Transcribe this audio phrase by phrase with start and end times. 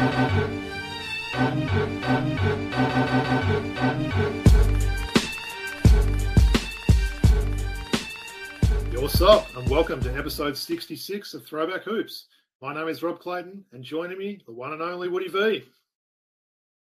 [0.00, 0.16] What's
[9.20, 12.28] up, and welcome to episode 66 of Throwback Hoops.
[12.62, 15.64] My name is Rob Clayton, and joining me, the one and only Woody V.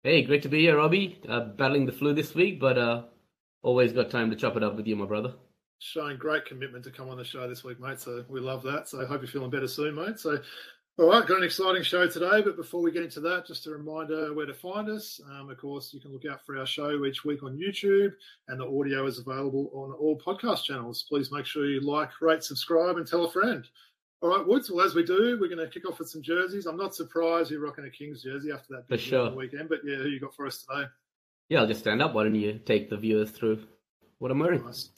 [0.04, 1.20] Hey, great to be here, Robbie.
[1.28, 3.04] Uh, battling the flu this week, but uh,
[3.62, 5.34] always got time to chop it up with you, my brother.
[5.80, 8.00] Showing great commitment to come on the show this week, mate.
[8.00, 8.88] So we love that.
[8.88, 10.18] So I hope you're feeling better soon, mate.
[10.18, 10.40] So
[11.02, 13.72] all right, got an exciting show today, but before we get into that, just a
[13.72, 15.20] reminder where to find us.
[15.32, 18.12] Um, of course, you can look out for our show each week on YouTube,
[18.50, 21.04] and the audio is available on all podcast channels.
[21.10, 23.68] Please make sure you like, rate, subscribe, and tell a friend.
[24.22, 24.70] All right, Woods.
[24.70, 26.68] Well, as we do, we're going to kick off with some jerseys.
[26.68, 29.32] I'm not surprised you're rocking a Kings jersey after that big sure.
[29.32, 30.88] weekend, but yeah, who you got for us today?
[31.50, 32.14] Yeah, I'll just stand up.
[32.14, 33.64] Why don't you take the viewers through
[34.20, 34.64] what I'm wearing?
[34.64, 34.90] Nice.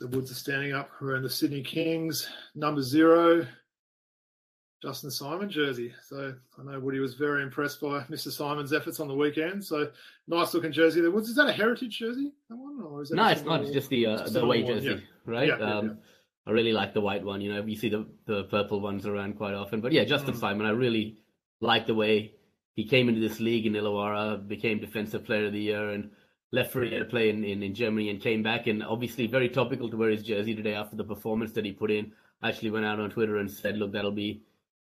[0.00, 0.90] The Woods are standing up.
[1.00, 3.46] We're in the Sydney Kings, number zero.
[4.84, 5.94] Justin Simon jersey.
[6.06, 8.30] So I know Woody was very impressed by Mr.
[8.30, 9.64] Simon's efforts on the weekend.
[9.64, 9.90] So
[10.28, 11.10] nice looking jersey there.
[11.10, 12.32] Was is that a heritage jersey?
[12.50, 13.62] That one, or is that no, it's not.
[13.62, 14.96] It's just the uh, the away jersey, yeah.
[15.24, 15.48] right?
[15.48, 15.92] Yeah, um, yeah,
[16.46, 17.40] I really like the white one.
[17.40, 19.80] You know, you see the the purple ones around quite often.
[19.80, 20.40] But yeah, Justin mm.
[20.40, 21.16] Simon, I really
[21.60, 22.34] like the way
[22.76, 26.10] he came into this league in Illawarra, became Defensive Player of the Year, and
[26.52, 28.66] left for a year to play in, in, in Germany and came back.
[28.66, 31.90] And obviously, very topical to wear his jersey today after the performance that he put
[31.90, 32.12] in.
[32.42, 34.42] I actually went out on Twitter and said, look, that'll be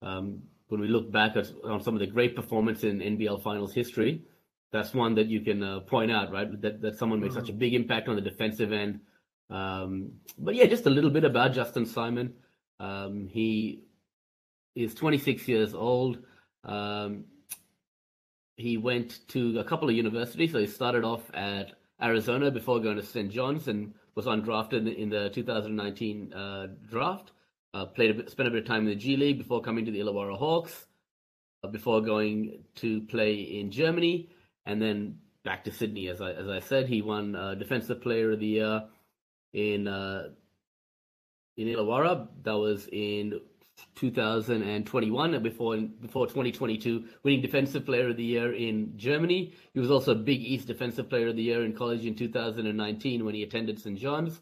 [0.04, 3.74] um, when we look back at on some of the great performance in NBL Finals
[3.74, 4.22] history,
[4.72, 6.60] that's one that you can uh, point out, right?
[6.60, 7.40] That that someone made mm-hmm.
[7.40, 9.00] such a big impact on the defensive end.
[9.50, 12.34] Um, but yeah, just a little bit about Justin Simon.
[12.80, 13.84] Um, he
[14.74, 16.18] is 26 years old.
[16.64, 17.24] Um,
[18.56, 20.52] he went to a couple of universities.
[20.52, 23.30] So he started off at Arizona before going to St.
[23.30, 27.32] John's and was undrafted in the, in the 2019 uh, draft.
[27.74, 29.84] Uh, played a bit, spent a bit of time in the G League before coming
[29.84, 30.86] to the Illawarra Hawks,
[31.64, 34.30] uh, before going to play in Germany,
[34.64, 36.06] and then back to Sydney.
[36.06, 38.84] As I as I said, he won uh, Defensive Player of the Year
[39.52, 40.28] in uh,
[41.56, 42.28] in Illawarra.
[42.44, 43.40] That was in
[43.96, 49.90] 2021 and before before 2022 winning defensive player of the year in Germany he was
[49.90, 53.80] also big east defensive player of the year in college in 2019 when he attended
[53.80, 54.40] St John's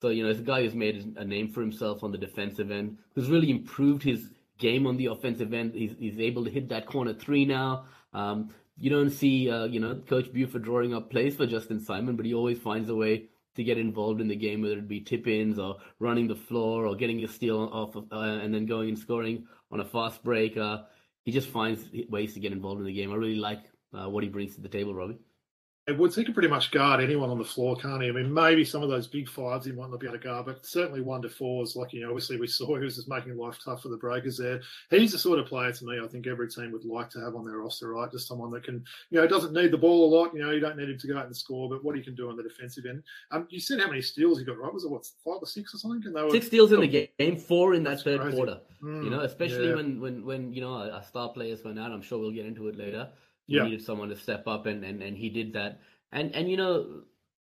[0.00, 2.70] so, you know, it's a guy who's made a name for himself on the defensive
[2.70, 5.74] end, who's really improved his game on the offensive end.
[5.74, 7.86] He's, he's able to hit that corner three now.
[8.12, 12.16] Um, you don't see, uh, you know, Coach Buford drawing up plays for Justin Simon,
[12.16, 15.00] but he always finds a way to get involved in the game, whether it be
[15.00, 18.90] tip-ins or running the floor or getting a steal off of, uh, and then going
[18.90, 20.58] and scoring on a fast break.
[20.58, 20.82] Uh,
[21.24, 23.10] he just finds ways to get involved in the game.
[23.10, 23.62] I really like
[23.94, 25.18] uh, what he brings to the table, Robbie.
[25.94, 28.08] Woods, he can pretty much guard anyone on the floor, can't he?
[28.08, 30.46] I mean, maybe some of those big fives he might not be able to guard,
[30.46, 33.36] but certainly one to fours, like, you know, obviously we saw he was just making
[33.36, 34.60] life tough for the breakers there.
[34.90, 37.36] He's the sort of player to me I think every team would like to have
[37.36, 38.10] on their roster, right?
[38.10, 40.34] Just someone that can, you know, doesn't need the ball a lot.
[40.34, 42.16] You know, you don't need him to go out and score, but what he can
[42.16, 43.04] do on the defensive end.
[43.30, 44.74] Um, you said how many steals he got, right?
[44.74, 46.02] Was it what, five or six or something?
[46.04, 48.36] And they were, Six steals in the game, four in that third crazy.
[48.36, 48.58] quarter.
[48.82, 49.76] Mm, you know, especially yeah.
[49.76, 51.92] when, when, when, you know, our star players went out.
[51.92, 53.08] I'm sure we'll get into it later.
[53.46, 53.64] You yeah.
[53.64, 55.80] needed someone to step up, and, and, and he did that
[56.12, 57.02] and and you know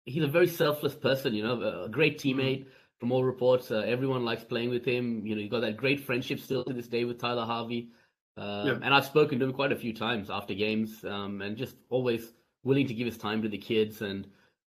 [0.06, 1.34] he's a very selfless person.
[1.34, 2.40] You know, a great mm-hmm.
[2.40, 2.66] teammate.
[3.00, 5.24] From all reports, uh, everyone likes playing with him.
[5.24, 7.92] You know, you got that great friendship still to this day with Tyler Harvey.
[8.36, 8.80] Uh, yeah.
[8.82, 12.34] And I've spoken to him quite a few times after games, um, and just always
[12.64, 14.26] willing to give his time to the kids and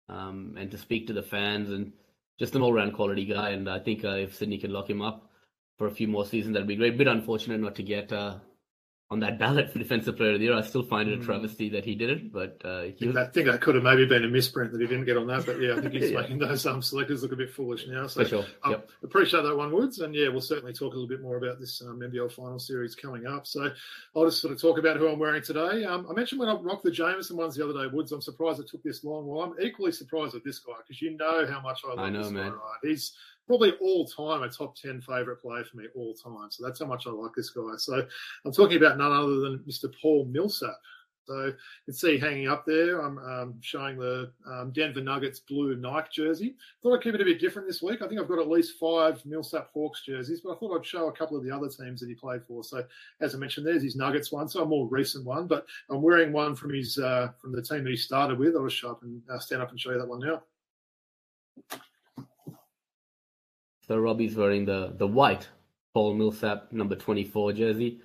[0.09, 1.91] um, and to speak to the fans, and
[2.37, 3.49] just an all-round quality guy.
[3.49, 5.31] And I think uh, if Sydney can lock him up
[5.79, 6.97] for a few more seasons, that'd be great.
[6.99, 8.35] Bit unfortunate not to get uh,
[9.11, 10.55] on that ballot for Defensive Player of the Year.
[10.55, 11.23] I still find it a hmm.
[11.23, 13.17] travesty that he didn't, but uh, he was...
[13.17, 15.47] I think that could have maybe been a misprint that he didn't get on that.
[15.47, 16.21] But yeah, I think he's yeah.
[16.21, 18.05] making those um, selectors look a bit foolish now.
[18.05, 18.45] So sure.
[18.63, 18.89] um, yep.
[19.03, 19.97] appreciate that one, Woods.
[19.99, 22.93] And yeah, we'll certainly talk a little bit more about this um, NBL final series
[22.93, 23.47] coming up.
[23.47, 23.71] So
[24.15, 25.85] I'll just sort of talk about who I'm wearing today.
[25.85, 28.11] Um, I mentioned when I rocked the Jameson ones the other day, Woods.
[28.11, 29.25] I'm surprised it took this long.
[29.25, 32.09] Well, I'm equally surprised with this guy because you know how much I love I
[32.11, 32.51] know, this man.
[32.51, 32.55] guy.
[32.55, 32.79] Right?
[32.83, 33.13] He's
[33.49, 36.51] probably all time a top 10 favourite player for me all time.
[36.51, 37.73] So that's how much I like this guy.
[37.77, 38.05] So
[38.45, 39.91] I'm talking about none other than Mr.
[39.99, 40.75] Paul Millsap.
[41.25, 41.53] So you
[41.85, 46.55] can see hanging up there, I'm um, showing the um, Denver Nuggets blue Nike jersey.
[46.81, 48.03] Thought I'd keep it a bit different this week.
[48.03, 51.07] I think I've got at least five Millsap Hawks jerseys, but I thought I'd show
[51.07, 52.63] a couple of the other teams that he played for.
[52.63, 52.83] So
[53.19, 55.47] as I mentioned, there's his Nuggets one, so a more recent one.
[55.47, 58.55] But I'm wearing one from his uh, from the team that he started with.
[58.55, 61.81] I'll just show up and uh, stand up and show you that one now.
[63.89, 65.49] So Robbie's wearing the the white
[65.95, 68.01] Paul Millsap number 24 jersey.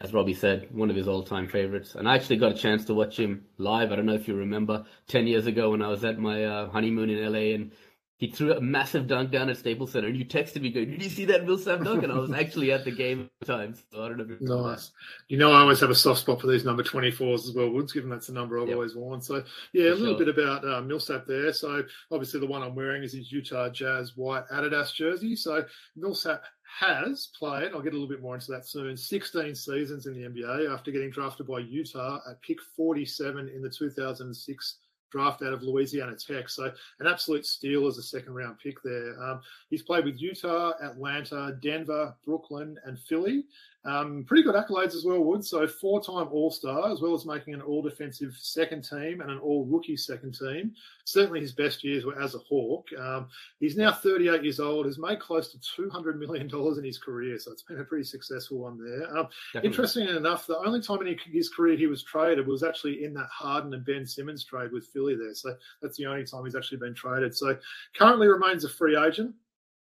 [0.00, 1.96] As Robbie said, one of his all-time favorites.
[1.96, 3.90] And I actually got a chance to watch him live.
[3.90, 6.70] I don't know if you remember 10 years ago when I was at my uh,
[6.70, 7.72] honeymoon in LA and
[8.18, 11.02] he threw a massive dunk down at Staples Center, and you texted me going, "Did
[11.02, 13.74] you see that Millsap dunk?" And I was actually at the game at the time,
[13.92, 14.26] so I don't know.
[14.28, 14.90] If nice.
[15.28, 17.70] You know, I always have a soft spot for these number twenty fours as well,
[17.70, 18.74] Woods, given that's the number I've yep.
[18.74, 19.20] always worn.
[19.20, 20.26] So yeah, a little sure.
[20.26, 21.52] bit about uh, Millsap there.
[21.52, 25.36] So obviously, the one I'm wearing is his Utah Jazz white Adidas jersey.
[25.36, 25.64] So
[25.96, 26.42] Millsap
[26.80, 30.28] has played, I'll get a little bit more into that soon, 16 seasons in the
[30.28, 34.78] NBA after getting drafted by Utah at pick 47 in the 2006
[35.10, 36.48] draft out of Louisiana Tech.
[36.48, 36.70] So
[37.00, 39.20] an absolute steal as a second round pick there.
[39.22, 39.40] Um,
[39.70, 43.44] he's played with Utah, Atlanta, Denver, Brooklyn, and Philly.
[43.88, 45.44] Um, pretty good accolades as well, Wood.
[45.44, 49.30] So four time All Star, as well as making an All Defensive second team and
[49.30, 50.74] an All Rookie second team.
[51.04, 52.86] Certainly his best years were as a Hawk.
[52.98, 53.28] Um,
[53.60, 57.38] he's now 38 years old, has made close to $200 million in his career.
[57.38, 59.16] So it's been a pretty successful one there.
[59.16, 59.28] Um,
[59.62, 63.28] interestingly enough, the only time in his career he was traded was actually in that
[63.32, 65.34] Harden and Ben Simmons trade with Philly there.
[65.34, 67.34] So that's the only time he's actually been traded.
[67.34, 67.56] So
[67.96, 69.34] currently remains a free agent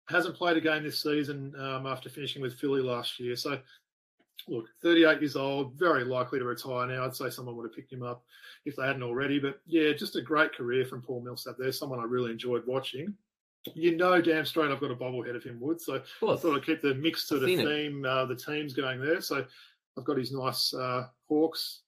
[0.08, 3.36] hasn't played a game this season um, after finishing with Philly last year.
[3.36, 3.58] So
[4.48, 7.06] look, 38 years old, very likely to retire now.
[7.06, 8.24] I'd say someone would have picked him up
[8.66, 9.40] if they hadn't already.
[9.40, 11.72] But yeah, just a great career from Paul Millsap there.
[11.72, 13.14] Someone I really enjoyed watching.
[13.74, 15.82] You know, damn straight, I've got a bobblehead of him, Wood.
[15.82, 19.02] So I thought I'd keep the mix to I've the theme, uh, the teams going
[19.02, 19.22] there.
[19.22, 19.44] So
[19.98, 21.82] I've got his nice uh, Hawks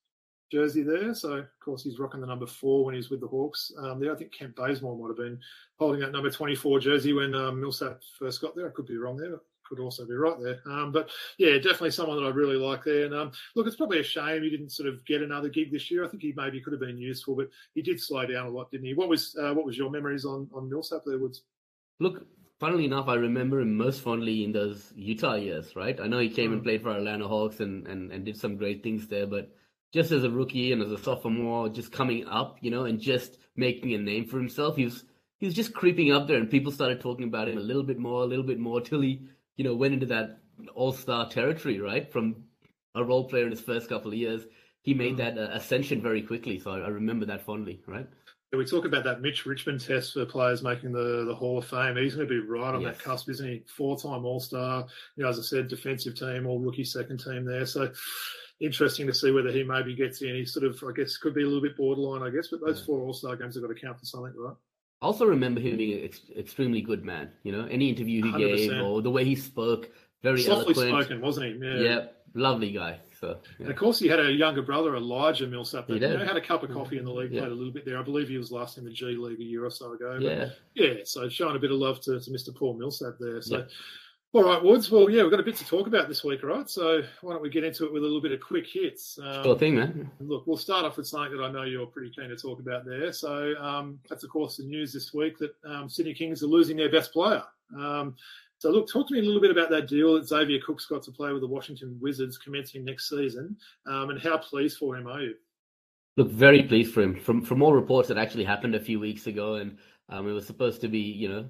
[0.51, 1.13] jersey there.
[1.13, 3.71] So of course he's rocking the number four when he's with the Hawks.
[3.79, 5.39] Um, there, I think Kent Bazemore might have been
[5.77, 8.67] holding that number 24 jersey when um, Millsap first got there.
[8.67, 10.59] I could be wrong there, could also be right there.
[10.65, 13.05] Um, but yeah, definitely someone that I really like there.
[13.05, 15.91] And um, look, it's probably a shame he didn't sort of get another gig this
[15.91, 16.05] year.
[16.05, 18.71] I think he maybe could have been useful, but he did slow down a lot,
[18.71, 18.93] didn't he?
[18.93, 21.43] What was uh, what was your memories on on Millsap there, Woods?
[21.99, 22.25] Look,
[22.59, 25.75] funnily enough, I remember him most fondly in those Utah years.
[25.75, 26.53] Right, I know he came mm.
[26.53, 29.51] and played for Atlanta Hawks and, and and did some great things there, but
[29.93, 33.37] just as a rookie and as a sophomore, just coming up, you know, and just
[33.55, 35.03] making a name for himself, he was
[35.37, 37.99] he was just creeping up there, and people started talking about him a little bit
[37.99, 39.21] more, a little bit more, till he
[39.57, 40.39] you know, went into that
[40.73, 42.11] all star territory, right?
[42.11, 42.43] From
[42.95, 44.43] a role player in his first couple of years,
[44.81, 45.17] he made mm.
[45.17, 46.59] that uh, ascension very quickly.
[46.59, 48.07] So I, I, remember that fondly, right?
[48.53, 51.97] We talk about that Mitch Richmond test for players making the, the Hall of Fame.
[51.97, 52.95] He's going to be right on yes.
[52.95, 53.63] that cusp, isn't he?
[53.67, 54.87] Four time All Star,
[55.17, 57.65] you know, as I said, defensive team, all rookie second team there.
[57.65, 57.91] So
[58.61, 60.33] interesting to see whether he maybe gets in.
[60.33, 62.79] He sort of, I guess, could be a little bit borderline, I guess, but those
[62.79, 62.85] yeah.
[62.85, 64.55] four All Star games have got to count for something, right?
[65.01, 67.29] Also remember him being an ex- extremely good man.
[67.43, 68.37] You know, any interview he 100%.
[68.37, 69.89] gave or the way he spoke,
[70.23, 71.05] very softly eloquent.
[71.05, 71.67] spoken, wasn't he?
[71.67, 71.79] Yeah.
[71.79, 72.99] yeah, lovely guy.
[73.19, 73.65] So, yeah.
[73.65, 75.87] and of course, he had a younger brother, Elijah Millsap.
[75.87, 76.11] That, he did.
[76.11, 77.41] You know, had a cup of coffee in the league, yeah.
[77.41, 77.97] played a little bit there.
[77.97, 80.17] I believe he was last in the G League a year or so ago.
[80.21, 80.93] Yeah, yeah.
[81.03, 82.55] So showing a bit of love to, to Mr.
[82.55, 83.41] Paul Millsap there.
[83.41, 83.65] So.
[84.33, 84.91] All right, Woods.
[84.91, 86.69] Well, yeah, we've got a bit to talk about this week, right?
[86.69, 89.17] So why don't we get into it with a little bit of quick hits?
[89.23, 90.11] Um, sure thing, man.
[90.19, 92.85] Look, we'll start off with something that I know you're pretty keen to talk about
[92.85, 93.13] there.
[93.13, 96.75] So um, that's, of course, the news this week that um, Sydney Kings are losing
[96.75, 97.41] their best player.
[97.75, 98.15] Um,
[98.59, 101.03] so, look, talk to me a little bit about that deal that Xavier Cooks got
[101.03, 105.07] to play with the Washington Wizards commencing next season, um, and how pleased for him
[105.07, 105.35] are you?
[106.15, 107.15] Look, very pleased for him.
[107.15, 109.77] From from all reports, that actually happened a few weeks ago, and
[110.09, 111.45] um, it was supposed to be, you know,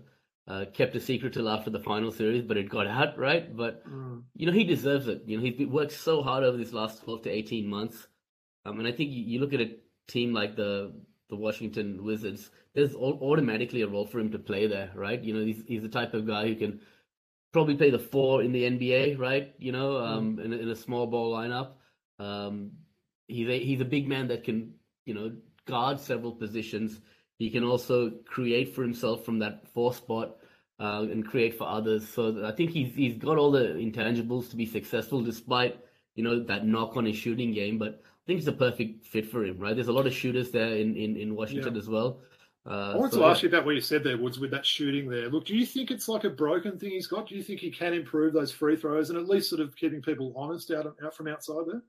[0.48, 3.56] uh, kept a secret till after the final series, but it got out, right?
[3.56, 4.24] But mm.
[4.36, 5.24] you know, he deserves it.
[5.26, 8.08] You know, he's worked so hard over these last twelve to eighteen months,
[8.66, 9.76] um, and I think you, you, look at a
[10.08, 10.94] team like the
[11.30, 12.50] the Washington Wizards.
[12.74, 15.22] There's automatically a role for him to play there, right?
[15.22, 16.80] You know, he's he's the type of guy who can
[17.52, 19.54] probably play the four in the NBA, right?
[19.58, 20.46] You know, um, mm.
[20.46, 21.72] in, a, in a small ball lineup.
[22.20, 22.72] Um,
[23.28, 24.74] he's a, he's a big man that can,
[25.06, 25.34] you know,
[25.66, 27.00] guard several positions
[27.38, 30.37] he can also create for himself from that four spot
[30.80, 32.08] uh, and create for others.
[32.08, 35.80] So I think he's he's got all the intangibles to be successful, despite
[36.16, 37.78] you know that knock on his shooting game.
[37.78, 39.76] But I think it's a perfect fit for him, right?
[39.76, 41.80] There's a lot of shooters there in in, in Washington yeah.
[41.80, 42.20] as well.
[42.66, 44.66] Uh, I wanted so, to ask you about what you said there, Woods, with that
[44.66, 45.30] shooting there.
[45.30, 47.28] Look, do you think it's like a broken thing he's got?
[47.28, 50.02] Do you think he can improve those free throws and at least sort of keeping
[50.02, 51.82] people honest out out from outside there?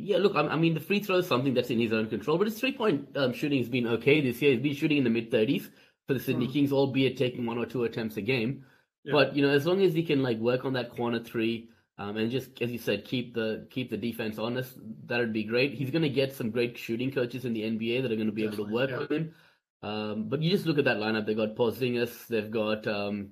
[0.00, 2.46] Yeah, look, I, mean, the free throw is something that's in his own control, but
[2.46, 4.52] his three point um, shooting has been okay this year.
[4.52, 5.70] He's been shooting in the mid 30s
[6.08, 6.52] for the Sydney mm.
[6.52, 8.64] Kings, albeit taking one or two attempts a game.
[9.04, 9.12] Yeah.
[9.12, 12.16] But you know, as long as he can like work on that corner three um,
[12.16, 14.72] and just as you said, keep the keep the defense honest,
[15.06, 15.74] that would be great.
[15.74, 18.32] He's going to get some great shooting coaches in the NBA that are going to
[18.32, 18.98] be Definitely, able to work yeah.
[18.98, 19.34] with him.
[19.82, 21.26] Um, but you just look at that lineup.
[21.26, 23.30] They've got Porzingis, they've got um,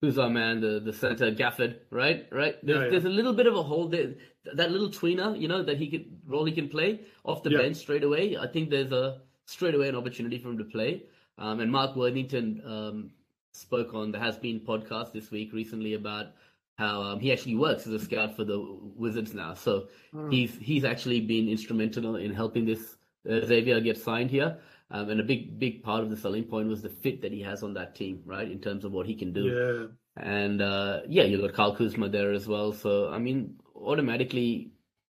[0.00, 2.26] who's our man, the the center Gafford, right?
[2.30, 2.56] Right.
[2.64, 2.90] There's, yeah, yeah.
[2.90, 4.14] there's a little bit of a hole there.
[4.54, 7.58] That little tweener, you know, that he could role he can play off the yeah.
[7.58, 8.36] bench straight away.
[8.36, 11.04] I think there's a straight away an opportunity for him to play.
[11.38, 13.10] Um, and Mark Worthington um,
[13.52, 16.26] spoke on the Has Been podcast this week recently about
[16.76, 18.60] how um, he actually works as a scout for the
[18.96, 19.54] Wizards now.
[19.54, 20.32] So mm.
[20.32, 22.96] he's he's actually been instrumental in helping this
[23.30, 24.58] uh, Xavier get signed here.
[24.90, 27.40] Um, and a big, big part of the selling point was the fit that he
[27.42, 28.48] has on that team, right?
[28.48, 29.44] In terms of what he can do.
[29.44, 30.22] Yeah.
[30.22, 32.72] And uh, yeah, you got Kyle Kuzma there as well.
[32.72, 34.72] So I mean, automatically,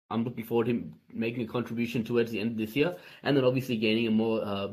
[0.10, 3.36] I'm looking forward to him making a contribution towards the end of this year, and
[3.36, 4.70] then obviously gaining a more uh,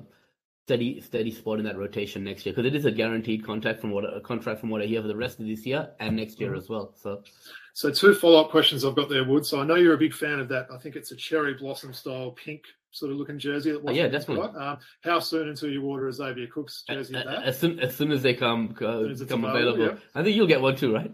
[0.65, 3.91] steady steady spot in that rotation next year because it is a guaranteed contract from
[3.91, 6.41] what a contract from what I hear for the rest of this year and next
[6.41, 6.59] year mm-hmm.
[6.59, 6.95] as well.
[6.97, 7.23] So,
[7.75, 9.45] so two follow up questions I've got there, Wood.
[9.45, 10.69] So I know you're a big fan of that.
[10.73, 14.09] I think it's a cherry blossom style pink sort of looking jersey that oh, yeah,
[14.09, 14.49] definitely.
[14.59, 17.15] Um, how soon until you order a Xavier Cooks jersey?
[17.15, 19.97] As, soon as soon as they come uh, as come available, yeah.
[20.15, 21.13] I think you'll get one too, right?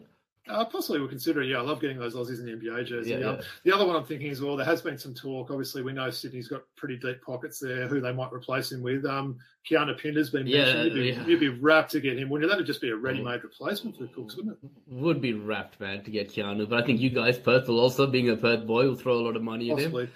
[0.51, 1.49] Uh, possibly we'll consider it.
[1.49, 3.11] Yeah, I love getting those Aussies in the NBA jersey.
[3.11, 3.43] Yeah, um, yeah.
[3.65, 5.51] The other one I'm thinking as well, there has been some talk.
[5.51, 9.05] Obviously, we know Sydney's got pretty deep pockets there, who they might replace him with.
[9.07, 9.39] Um,
[9.69, 10.75] Keanu Pinder's been mentioned.
[10.79, 11.27] Yeah, you'd, be, yeah.
[11.27, 12.29] you'd be rapt to get him.
[12.29, 12.51] Wouldn't you?
[12.51, 14.71] That'd just be a ready-made replacement for the Cooks, wouldn't it?
[14.87, 16.69] Would be rapt, man, to get Keanu.
[16.69, 19.23] But I think you guys, Perth, will also, being a Perth boy, will throw a
[19.23, 20.05] lot of money Possibly.
[20.05, 20.15] at him.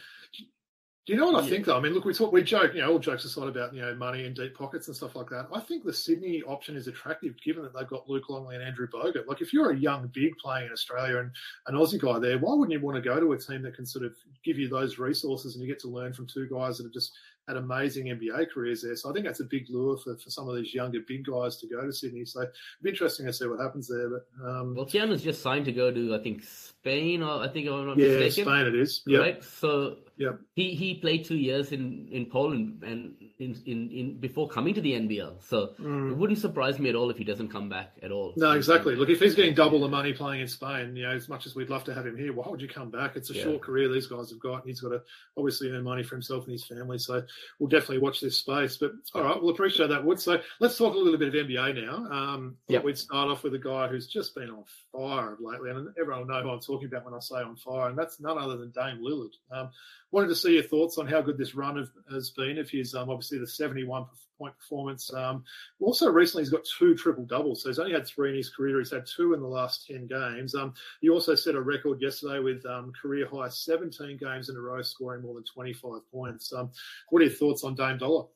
[1.06, 1.76] Do you know what I think though?
[1.76, 3.94] I mean, look, we talk, we joke, you know, all jokes aside about you know
[3.94, 5.48] money and deep pockets and stuff like that.
[5.52, 8.88] I think the Sydney option is attractive, given that they've got Luke Longley and Andrew
[8.88, 9.26] Bogut.
[9.26, 11.30] Like, if you're a young big playing in Australia and
[11.66, 13.84] an Aussie guy there, why wouldn't you want to go to a team that can
[13.84, 16.84] sort of give you those resources and you get to learn from two guys that
[16.84, 17.12] have just
[17.46, 18.96] had amazing NBA careers there.
[18.96, 21.58] So I think that's a big lure for, for some of these younger big guys
[21.58, 22.24] to go to Sydney.
[22.24, 24.08] So it'd be interesting to see what happens there.
[24.08, 27.86] But um, well, Keanu's just signed to go to I think Spain I think I'm
[27.86, 28.50] not yeah, mistaken.
[28.50, 29.02] Spain it is.
[29.06, 29.20] Yep.
[29.20, 29.44] Right.
[29.44, 34.48] So yeah, he he played two years in in Poland and in in, in before
[34.48, 35.42] coming to the NBL.
[35.42, 36.12] So mm.
[36.12, 38.32] it wouldn't surprise me at all if he doesn't come back at all.
[38.36, 38.94] No, exactly.
[38.94, 41.56] Look, if he's getting double the money playing in Spain, you know, as much as
[41.56, 43.16] we'd love to have him here, why would you come back?
[43.16, 43.42] It's a yeah.
[43.42, 44.62] short career these guys have got.
[44.62, 45.02] And he's got to
[45.36, 46.98] obviously earn money for himself and his family.
[46.98, 47.22] So
[47.58, 48.76] we'll definitely watch this space.
[48.76, 50.20] But all right, we'll appreciate that, Wood.
[50.20, 51.96] So let's talk a little bit of NBA now.
[52.10, 52.84] Um, yep.
[52.84, 56.34] We'd start off with a guy who's just been on fire lately, and everyone will
[56.34, 58.70] know who I'm talking about when I say on fire, and that's none other than
[58.70, 59.32] Dame Lillard.
[59.50, 59.70] Um,
[60.14, 62.56] wanted to see your thoughts on how good this run have, has been.
[62.56, 64.06] If he's um, obviously the 71
[64.38, 65.12] point performance.
[65.12, 65.44] Um,
[65.80, 68.78] also, recently he's got two triple doubles, so he's only had three in his career.
[68.78, 70.54] He's had two in the last 10 games.
[70.54, 74.60] Um, he also set a record yesterday with um, career high 17 games in a
[74.60, 76.52] row, scoring more than 25 points.
[76.52, 76.70] Um,
[77.10, 78.26] what are your thoughts on Dame Dollar?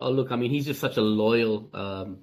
[0.00, 2.20] Oh, look, I mean, he's just such a loyal, um,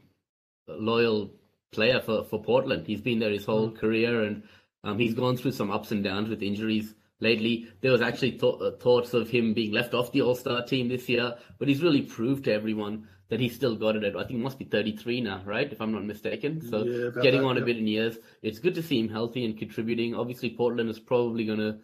[0.68, 1.32] loyal
[1.72, 2.88] player for, for Portland.
[2.88, 3.78] He's been there his whole mm.
[3.78, 4.44] career, and
[4.84, 7.68] um, he's gone through some ups and downs with injuries lately.
[7.82, 10.90] There was actually th- uh, thoughts of him being left off the All Star team
[10.90, 14.16] this year, but he's really proved to everyone that he's still got it at.
[14.16, 15.72] I think he must be 33 now, right?
[15.72, 16.68] If I'm not mistaken.
[16.68, 17.62] So yeah, getting that, on yeah.
[17.62, 18.18] a bit in years.
[18.42, 20.16] It's good to see him healthy and contributing.
[20.16, 21.78] Obviously, Portland is probably going to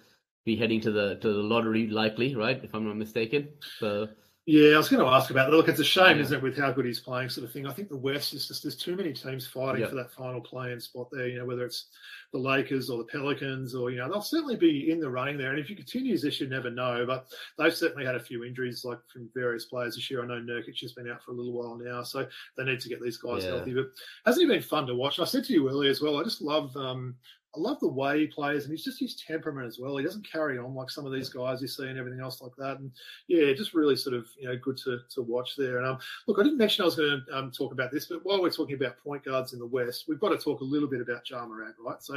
[0.44, 2.64] be heading to the to the lottery, likely, right?
[2.64, 3.50] If I'm not mistaken.
[3.80, 4.08] So
[4.48, 5.58] yeah, I was going to ask about that.
[5.58, 6.24] Look, it's a shame, yeah.
[6.24, 7.66] isn't it, with how good he's playing, sort of thing.
[7.66, 9.88] I think the West is just there's too many teams fighting yeah.
[9.88, 11.28] for that final play-in spot there.
[11.28, 11.88] You know, whether it's
[12.32, 15.50] the Lakers or the Pelicans, or you know, they'll certainly be in the running there.
[15.50, 17.06] And if he continues this, you never know.
[17.08, 17.26] But
[17.58, 20.22] they've certainly had a few injuries, like from various players this year.
[20.22, 22.90] I know Nurkic has been out for a little while now, so they need to
[22.90, 23.56] get these guys yeah.
[23.56, 23.74] healthy.
[23.74, 23.88] But
[24.28, 25.20] hasn't he been fun to watch?
[25.20, 26.20] I said to you earlier as well.
[26.20, 26.76] I just love.
[26.78, 27.16] Um,
[27.56, 29.96] I love the way he plays, and he's just his temperament as well.
[29.98, 32.56] He doesn't carry on like some of these guys you see and everything else like
[32.58, 32.80] that.
[32.80, 32.92] And
[33.28, 35.78] yeah, just really sort of you know good to, to watch there.
[35.78, 38.20] And um, look, I didn't mention I was going to um, talk about this, but
[38.24, 40.90] while we're talking about point guards in the West, we've got to talk a little
[40.90, 42.02] bit about Ja Morant, right?
[42.02, 42.16] So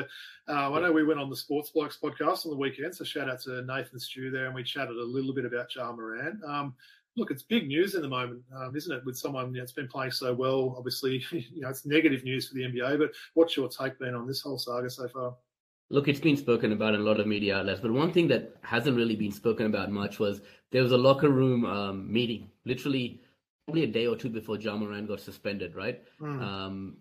[0.49, 3.28] um, I know we went on the Sports Blokes podcast on the weekend, so shout
[3.28, 6.42] out to Nathan Stew there, and we chatted a little bit about Ja Morant.
[6.45, 6.75] Um,
[7.18, 9.04] look, it's big news in the moment, um, isn't it?
[9.04, 12.62] With someone that's been playing so well, obviously, you know, it's negative news for the
[12.62, 12.98] NBA.
[12.98, 15.34] But what's your take been on this whole saga so far?
[15.90, 18.56] Look, it's been spoken about in a lot of media outlets, but one thing that
[18.62, 23.22] hasn't really been spoken about much was there was a locker room um, meeting, literally
[23.64, 26.02] probably a day or two before Ja Morant got suspended, right?
[26.20, 26.42] Mm.
[26.42, 26.96] Um,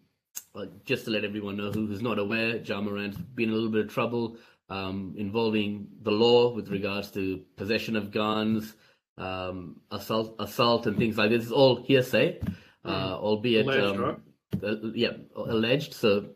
[0.85, 3.85] just to let everyone know who's not aware, Ja Morant's been in a little bit
[3.85, 4.37] of trouble
[4.69, 8.75] um, involving the law with regards to possession of guns,
[9.17, 11.43] um, assault, assault, and things like this.
[11.43, 12.55] It's all hearsay, mm.
[12.85, 14.19] uh, albeit alleged, um,
[14.61, 14.77] right?
[14.95, 15.93] yeah, alleged.
[15.93, 16.29] So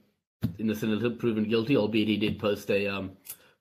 [0.58, 3.12] innocent until proven guilty, albeit he did post a um,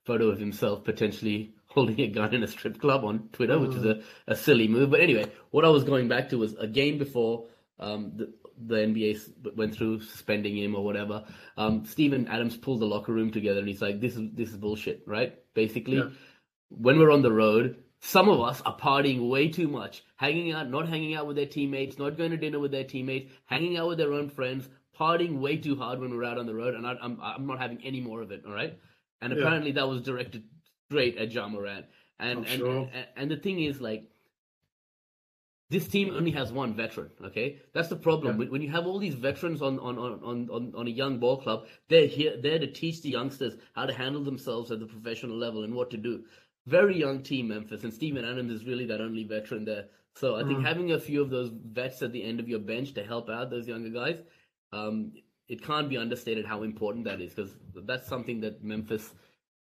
[0.05, 3.85] photo of himself potentially holding a gun in a strip club on Twitter, which is
[3.85, 4.91] a, a silly move.
[4.91, 7.47] But anyway, what I was going back to was a game before
[7.79, 8.33] um, the,
[8.67, 11.25] the NBA went through suspending him or whatever.
[11.57, 14.57] Um, Steven Adams pulled the locker room together and he's like, "This is this is
[14.57, 16.11] bullshit, right?" Basically, yeah.
[16.69, 20.71] when we're on the road, some of us are partying way too much, hanging out,
[20.71, 23.89] not hanging out with their teammates, not going to dinner with their teammates, hanging out
[23.89, 26.87] with their own friends, partying way too hard when we're out on the road, and
[26.87, 28.43] I, am I'm, I'm not having any more of it.
[28.47, 28.79] All right,
[29.21, 29.77] and apparently yeah.
[29.77, 30.45] that was directed
[30.89, 31.87] straight at Ja Morant.
[32.19, 32.91] And and, sure.
[32.93, 34.05] and and the thing is like.
[35.69, 37.61] This team only has one veteran, okay?
[37.73, 38.41] That's the problem.
[38.41, 38.49] Yeah.
[38.49, 41.67] When you have all these veterans on, on, on, on, on a young ball club,
[41.89, 45.63] they're here there to teach the youngsters how to handle themselves at the professional level
[45.63, 46.25] and what to do.
[46.67, 50.45] Very young team, Memphis, and Steven Adams is really that only veteran there So I
[50.45, 50.65] think mm.
[50.67, 53.51] having a few of those vets at the end of your bench to help out
[53.51, 54.19] those younger guys,
[54.73, 55.13] um,
[55.49, 59.15] it can't be understated how important that is because that's something that Memphis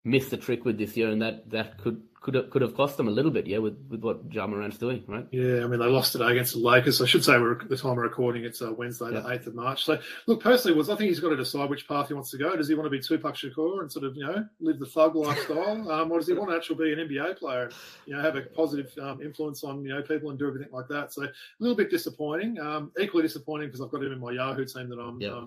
[0.04, 2.96] missed the trick with this year, and that that could could have, could have cost
[2.96, 5.26] them a little bit, yeah, with, with what Ja Morant's doing, right?
[5.30, 7.02] Yeah, I mean they lost today against the Lakers.
[7.02, 8.44] I should say we're the time we're recording.
[8.44, 9.20] It's uh, Wednesday, yeah.
[9.20, 9.84] the eighth of March.
[9.84, 12.38] So look, personally, was I think he's got to decide which path he wants to
[12.38, 12.56] go.
[12.56, 15.14] Does he want to be Tupac Shakur and sort of you know live the thug
[15.16, 17.74] lifestyle, um, or does he want to actually be an NBA player and
[18.06, 20.88] you know have a positive um, influence on you know people and do everything like
[20.88, 21.12] that?
[21.12, 22.58] So a little bit disappointing.
[22.58, 25.20] Um, equally disappointing because I've got him in my Yahoo team that I'm.
[25.20, 25.44] Yeah.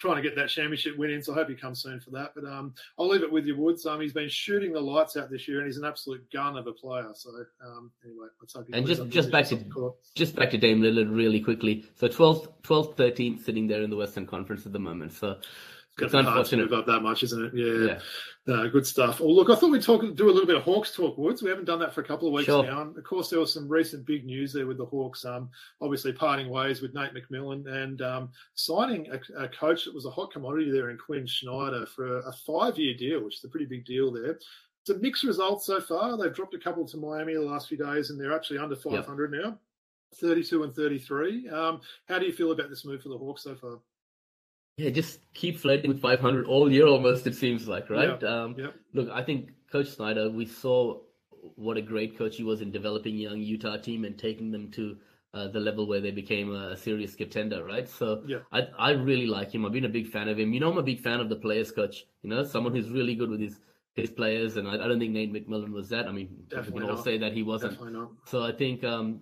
[0.00, 1.22] Trying to get that championship win in.
[1.22, 2.32] So I hope he comes soon for that.
[2.34, 3.84] But um, I'll leave it with you, Woods.
[3.84, 6.66] Um, he's been shooting the lights out this year, and he's an absolute gun of
[6.66, 7.10] a player.
[7.14, 7.30] So
[7.64, 8.66] um, anyway, let's hope.
[8.66, 11.84] He and just just back to just back to Dame Lillard really quickly.
[11.96, 15.12] So 12th, 12th, 13th, sitting there in the Western Conference at the moment.
[15.12, 15.36] So
[16.02, 16.70] it's unfortunate.
[16.70, 17.52] Move up that much, isn't it?
[17.54, 17.96] Yeah.
[17.96, 18.00] yeah.
[18.48, 19.20] Uh, good stuff.
[19.20, 21.42] Well, look, I thought we'd talk, do a little bit of Hawks talk, Woods.
[21.42, 22.64] We haven't done that for a couple of weeks sure.
[22.64, 22.82] now.
[22.82, 25.24] And of course, there was some recent big news there with the Hawks.
[25.24, 30.06] Um, obviously, parting ways with Nate McMillan and um, signing a, a, coach that was
[30.06, 33.48] a hot commodity there in Quin Snyder for a, a five-year deal, which is a
[33.48, 34.38] pretty big deal there.
[34.82, 36.16] It's a mixed result so far.
[36.16, 39.34] They've dropped a couple to Miami the last few days, and they're actually under 500
[39.34, 39.44] yep.
[39.44, 39.58] now,
[40.16, 41.48] 32 and 33.
[41.50, 43.78] Um, how do you feel about this move for the Hawks so far?
[44.80, 47.26] Yeah, just keep flirting with 500 all year almost.
[47.26, 48.18] It seems like, right?
[48.22, 48.28] Yeah.
[48.28, 48.68] Um, yeah.
[48.94, 50.30] Look, I think Coach Snyder.
[50.30, 51.00] We saw
[51.56, 54.96] what a great coach he was in developing young Utah team and taking them to
[55.34, 57.88] uh, the level where they became a, serious contender, right?
[57.88, 58.38] So yeah.
[58.52, 59.66] I I really like him.
[59.66, 60.52] I've been a big fan of him.
[60.52, 62.06] You know, I'm a big fan of the players coach.
[62.22, 63.60] You know, someone who's really good with his
[63.94, 66.06] his players, and I, I don't think Nate McMillan was that.
[66.06, 67.04] I mean, Definitely we can all not.
[67.04, 67.78] say that he wasn't.
[68.26, 69.20] So I think um,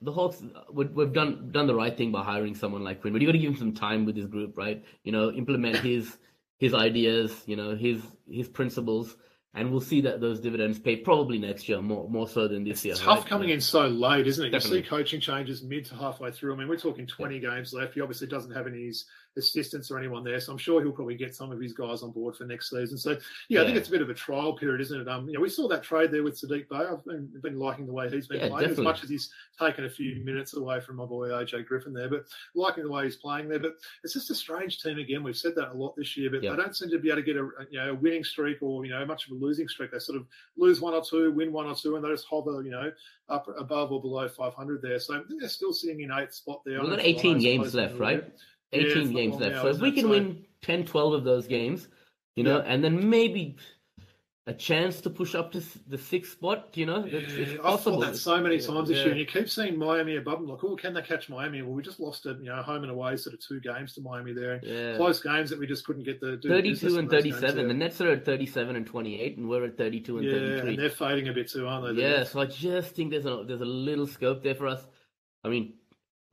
[0.00, 3.28] the Hawks we've done done the right thing by hiring someone like Quin, but you
[3.28, 4.84] got to give him some time with his group, right?
[5.02, 6.16] You know, implement his
[6.58, 8.00] his ideas, you know, his
[8.30, 9.16] his principles,
[9.52, 12.78] and we'll see that those dividends pay probably next year more more so than this
[12.78, 12.94] it's year.
[12.94, 13.26] Tough right?
[13.26, 13.56] coming yeah.
[13.56, 14.50] in so late, isn't it?
[14.50, 14.78] Definitely.
[14.78, 16.54] You see coaching changes mid to halfway through.
[16.54, 17.50] I mean, we're talking twenty yeah.
[17.50, 17.94] games left.
[17.94, 18.92] He obviously doesn't have any
[19.36, 20.38] assistants or anyone there.
[20.40, 22.96] So I'm sure he'll probably get some of his guys on board for next season.
[22.98, 23.16] So yeah,
[23.48, 23.62] yeah.
[23.62, 25.08] I think it's a bit of a trial period, isn't it?
[25.08, 26.76] Um, you know, we saw that trade there with Saddiq Bey.
[26.76, 28.82] I've been, been liking the way he's been yeah, playing definitely.
[28.82, 32.08] as much as he's taken a few minutes away from my boy AJ Griffin there,
[32.08, 33.58] but liking the way he's playing there.
[33.58, 35.22] But it's just a strange team again.
[35.22, 36.50] We've said that a lot this year, but yeah.
[36.50, 38.84] they don't seem to be able to get a you know a winning streak or
[38.84, 39.92] you know much of a losing streak.
[39.92, 42.62] They sort of lose one or two, win one or two, and they just hover
[42.62, 42.90] you know
[43.28, 44.98] up above or below 500 there.
[44.98, 46.80] So I think they're still sitting in eighth spot there.
[46.80, 48.24] We've got 18 games left, right?
[48.74, 49.62] 18 yeah, games left.
[49.62, 51.88] So if we can win 10, 12 of those games,
[52.36, 52.64] you know, yeah.
[52.66, 53.56] and then maybe
[54.46, 57.66] a chance to push up to the sixth spot, you know, it's, yeah, it's possible.
[57.66, 60.48] I've thought that so many times this year, and you keep seeing Miami above them.
[60.48, 61.62] Like, oh, can they catch Miami?
[61.62, 64.02] Well, we just lost it, you know, home and away, sort of two games to
[64.02, 64.60] Miami there.
[64.62, 64.96] Yeah.
[64.96, 67.68] Close games that we just couldn't get the 32 and 37.
[67.68, 70.70] The Nets are at 37 and 28, and we're at 32 and yeah, 33.
[70.70, 72.02] and they're fading a bit too, aren't they?
[72.02, 74.86] Yeah, so I just think there's a there's a little scope there for us.
[75.42, 75.74] I mean,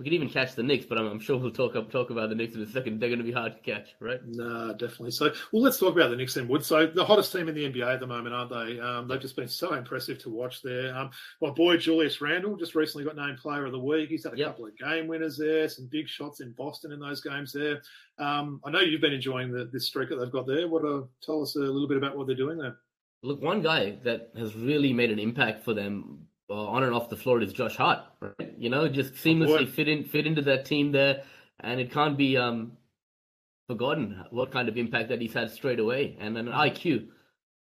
[0.01, 2.29] we could even catch the Knicks, but I'm, I'm, sure we'll talk up talk about
[2.29, 2.99] the Knicks in a second.
[2.99, 4.19] They're going to be hard to catch, right?
[4.25, 5.11] Nah, definitely.
[5.11, 6.65] So, well, let's talk about the Knicks then, Wood.
[6.65, 8.79] So, the hottest team in the NBA at the moment, aren't they?
[8.79, 10.95] Um, they've just been so impressive to watch there.
[10.97, 14.09] Um, my boy Julius Randle just recently got named Player of the Week.
[14.09, 14.47] He's had a yep.
[14.47, 17.83] couple of game winners there, some big shots in Boston in those games there.
[18.17, 20.67] Um, I know you've been enjoying the, this streak that they've got there.
[20.67, 22.77] What uh, tell us a little bit about what they're doing there?
[23.21, 27.09] Look, one guy that has really made an impact for them uh, on and off
[27.09, 27.99] the floor is Josh Hart.
[28.19, 28.53] Right?
[28.57, 31.23] You know, just seamlessly fit in fit into that team there,
[31.61, 32.73] and it can't be um,
[33.67, 37.07] forgotten what kind of impact that he's had straight away, and an IQ.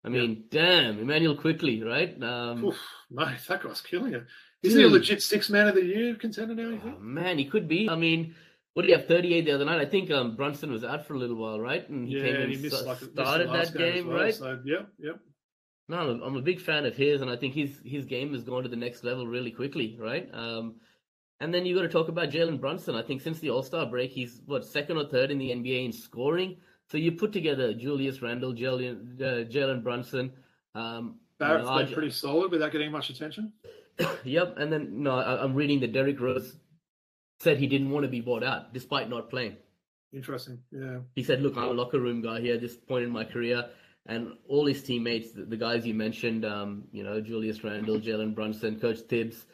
[0.05, 0.62] I mean, yeah.
[0.62, 2.20] damn, Immanuel Quickley, right?
[2.22, 2.79] Um, Oof,
[3.11, 4.24] mate, that guy's killing it.
[4.62, 6.70] Is he a legit six man of the year contender now?
[6.70, 6.96] You think?
[6.98, 7.88] Oh, man, he could be.
[7.88, 8.35] I mean,
[8.74, 9.07] what did he have?
[9.07, 9.81] Thirty eight the other night.
[9.81, 11.88] I think um, Brunson was out for a little while, right?
[11.88, 14.35] And he yeah, came and he missed, like, started missed that game, game well, right?
[14.35, 15.20] So, yep, yep.
[15.88, 18.62] No, I'm a big fan of his, and I think his his game has gone
[18.62, 20.29] to the next level really quickly, right?
[20.33, 20.77] Um,
[21.40, 22.94] and then you got to talk about Jalen Brunson.
[22.94, 25.87] I think since the All Star break, he's what second or third in the NBA
[25.87, 26.57] in scoring.
[26.90, 30.33] So you put together Julius Randle, Jalen, uh, Jalen Brunson.
[30.74, 33.53] Um, Barrett's you know, been pretty solid without getting much attention.
[34.24, 36.57] yep, and then no, I, am reading that Derrick Rose
[37.40, 39.57] said he didn't want to be bought out despite not playing.
[40.12, 40.59] Interesting.
[40.70, 40.98] Yeah.
[41.14, 42.55] He said, "Look, I'm a locker room guy here.
[42.55, 43.66] at This point in my career,
[44.09, 48.35] and all his teammates, the, the guys you mentioned, um, you know, Julius Randle, Jalen
[48.35, 49.44] Brunson, Coach Thibs,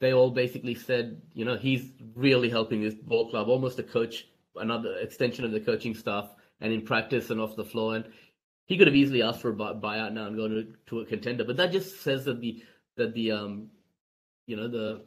[0.00, 4.28] they all basically said, you know, he's really helping this ball club, almost a coach,
[4.54, 7.96] another extension of the coaching staff, and in practice and off the floor.
[7.96, 8.04] And
[8.66, 11.44] he could have easily asked for a buyout now and gone to, to a contender,
[11.44, 12.62] but that just says that the
[12.96, 13.68] that the um,
[14.46, 15.02] you know, the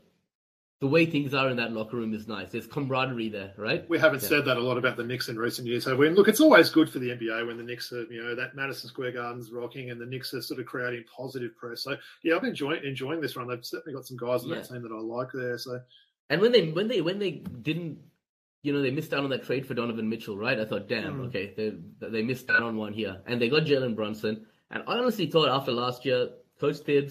[0.82, 2.52] the way things are in that locker room is nice.
[2.52, 3.88] There's camaraderie there, right?
[3.90, 4.30] We haven't yeah.
[4.30, 6.08] said that a lot about the Knicks in recent years, have we?
[6.08, 8.56] And look, it's always good for the NBA when the Knicks are, you know, that
[8.56, 11.84] Madison Square Garden's rocking and the Knicks are sort of creating positive press.
[11.84, 13.48] So yeah, I've been enjoying enjoying this run.
[13.48, 14.56] They've certainly got some guys on yeah.
[14.56, 15.58] that team that I like there.
[15.58, 15.82] So
[16.30, 18.00] and when they when they when they didn't
[18.62, 20.60] you know, they missed out on that trade for Donovan Mitchell, right?
[20.60, 21.28] I thought, damn, mm.
[21.28, 24.46] okay, they they missed out on one here, and they got Jalen Brunson.
[24.72, 27.10] And I honestly thought after last year, Coach uh,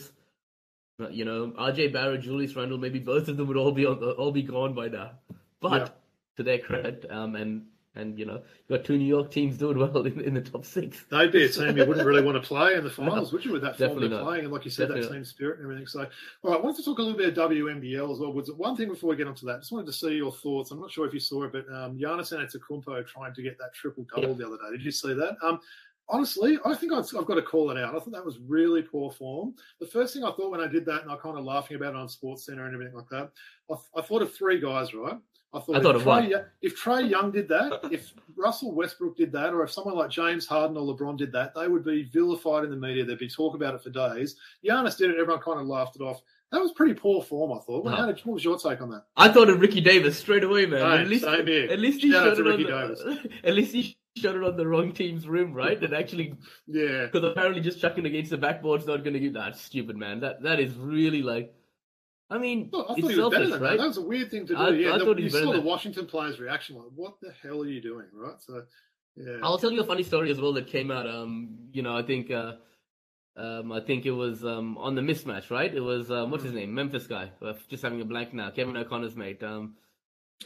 [1.10, 4.32] you know, RJ Barrett, Julius Randle, maybe both of them would all be on, all
[4.32, 5.12] be gone by now.
[5.60, 5.88] But yeah.
[6.36, 9.78] to their credit, um, and and you know, you got two New York teams doing
[9.78, 11.04] well in, in the top six.
[11.10, 13.44] They'd be a team you wouldn't really want to play in the finals, no, would
[13.44, 13.52] you?
[13.52, 15.86] With that form they're playing, and like you said, definitely that team spirit and everything.
[15.86, 16.06] So,
[16.42, 18.32] all right, I wanted to talk a little bit of WNBL as well.
[18.32, 19.60] Was one thing before we get onto that?
[19.60, 20.70] Just wanted to see your thoughts.
[20.70, 23.74] I'm not sure if you saw it, but um, Giannis Antetokounmpo trying to get that
[23.74, 24.76] triple double the other day.
[24.76, 25.36] Did you see that?
[25.42, 25.60] Um,
[26.08, 27.94] honestly, I think I've, I've, got to call it out.
[27.94, 29.54] I thought that was really poor form.
[29.80, 31.94] The first thing I thought when I did that, and I kind of laughing about
[31.94, 33.30] it on Sports Center and everything like that,
[33.70, 35.18] I, I thought of three guys, right?
[35.54, 39.32] I thought, I thought if, Trae, if Trae Young did that, if Russell Westbrook did
[39.32, 42.64] that, or if someone like James Harden or LeBron did that, they would be vilified
[42.64, 43.04] in the media.
[43.04, 44.36] There'd be talk about it for days.
[44.64, 46.20] Giannis did it, everyone kind of laughed it off.
[46.50, 47.84] That was pretty poor form, I thought.
[47.84, 49.04] Well, what was your take on that?
[49.16, 50.80] I thought of Ricky Davis straight away, man.
[50.80, 51.70] Same, at least, same here.
[51.70, 54.92] At least he showed it on the, At least he shot it on the wrong
[54.92, 55.82] team's rim, right?
[55.82, 56.34] And actually,
[56.66, 59.56] yeah, because apparently just chucking against the backboard's not going to give that.
[59.56, 60.20] Stupid man.
[60.20, 61.54] That that is really like
[62.30, 63.70] I mean, I thought he was selfish, better than right?
[63.70, 63.78] that.
[63.78, 64.60] That was a weird thing to do.
[64.60, 67.66] I, yeah, I the, you saw the Washington players' reaction, like, "What the hell are
[67.66, 68.34] you doing?" Right?
[68.40, 68.64] So,
[69.16, 69.38] yeah.
[69.42, 71.08] I'll tell you a funny story as well that came out.
[71.08, 72.52] Um, you know, I think, uh,
[73.36, 75.74] um, I think it was um on the mismatch, right?
[75.74, 77.30] It was um, what's his name, Memphis guy.
[77.40, 78.50] Uh, just having a blank now.
[78.50, 79.42] Kevin O'Connor's mate.
[79.42, 79.76] Um,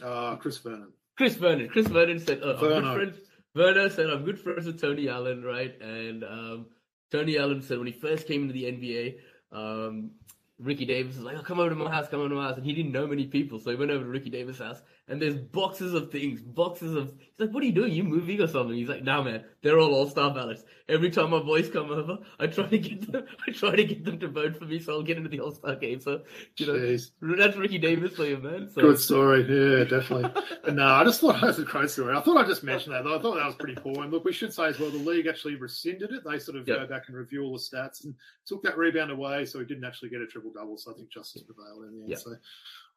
[0.01, 0.93] uh, Chris Vernon.
[1.17, 1.67] Chris Vernon.
[1.67, 5.43] Chris Vernon said, oh, "I'm good friends." Vernon said, "I'm good friends with Tony Allen,
[5.43, 6.65] right?" And um,
[7.11, 9.17] Tony Allen said when he first came into the NBA,
[9.51, 10.11] um,
[10.59, 12.57] Ricky Davis was like, oh, come over to my house, come over to my house.
[12.57, 13.59] And he didn't know many people.
[13.59, 17.13] So he went over to Ricky Davis' house and there's boxes of things, boxes of.
[17.17, 17.91] He's like, "What are you doing?
[17.91, 20.63] You moving or something?" He's like, "No, man, they're all All Star ballots.
[20.87, 23.25] Every time my boys come over, I try to get them.
[23.47, 25.51] I try to get them to vote for me, so I'll get into the All
[25.51, 26.21] Star game." So
[26.57, 27.11] you know, Jeez.
[27.21, 28.69] that's Ricky Davis for you, man.
[28.69, 28.81] So.
[28.81, 30.31] Good story, yeah, definitely.
[30.73, 32.15] no, uh, I just thought that was a great story.
[32.15, 33.03] I thought I'd just mentioned that.
[33.03, 33.17] Though.
[33.17, 34.03] I thought that was pretty poor.
[34.03, 36.23] And look, we should say as well, the league actually rescinded it.
[36.23, 36.77] They sort of yep.
[36.79, 39.83] go back and review all the stats and took that rebound away, so he didn't
[39.83, 40.77] actually get a triple double.
[40.77, 42.09] So I think justice prevailed in the end.
[42.09, 42.19] Yep.
[42.19, 42.35] So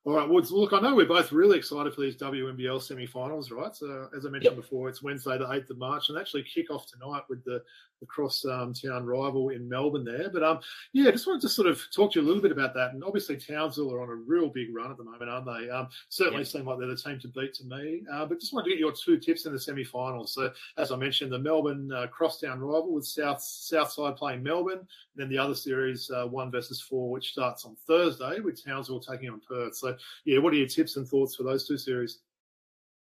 [0.06, 0.52] all right, Woods.
[0.52, 3.74] Look, I know we're both really excited for these WNBL semi-finals, right?
[3.74, 4.62] So, as I mentioned yep.
[4.62, 7.60] before, it's Wednesday, the eighth of March, and actually kick off tonight with the
[8.00, 10.28] the cross um, town rival in Melbourne there.
[10.30, 10.60] But um,
[10.92, 12.92] yeah, just wanted to sort of talk to you a little bit about that.
[12.92, 15.70] And obviously, Townsville are on a real big run at the moment, aren't they?
[15.70, 16.48] Um, certainly yep.
[16.48, 18.02] seem like they're the team to beat to me.
[18.12, 20.34] Uh, but just wanted to get your two tips in the semi-finals.
[20.34, 24.88] So, as I mentioned, the Melbourne uh, crosstown rival with South Southside playing Melbourne, and
[25.16, 29.30] then the other series uh, one versus four, which starts on Thursday with Townsville taking
[29.30, 29.74] on Perth.
[29.76, 32.20] So, yeah, what are your tips and thoughts for those two series?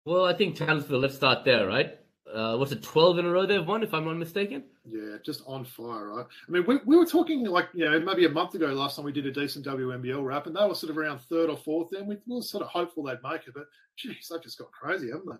[0.04, 0.98] Well, I think Townsville.
[0.98, 1.98] Let's start there, right?
[2.32, 4.64] uh, what's it, 12 in a row they've won, if I'm not mistaken?
[4.88, 6.26] Yeah, just on fire, right?
[6.48, 9.04] I mean, we, we were talking like, you know, maybe a month ago last time
[9.04, 11.90] we did a decent WNBL wrap, and they were sort of around third or fourth
[11.90, 12.06] then.
[12.06, 13.66] We were sort of hopeful they'd make it, but
[13.96, 15.36] geez, they've just got crazy, haven't they?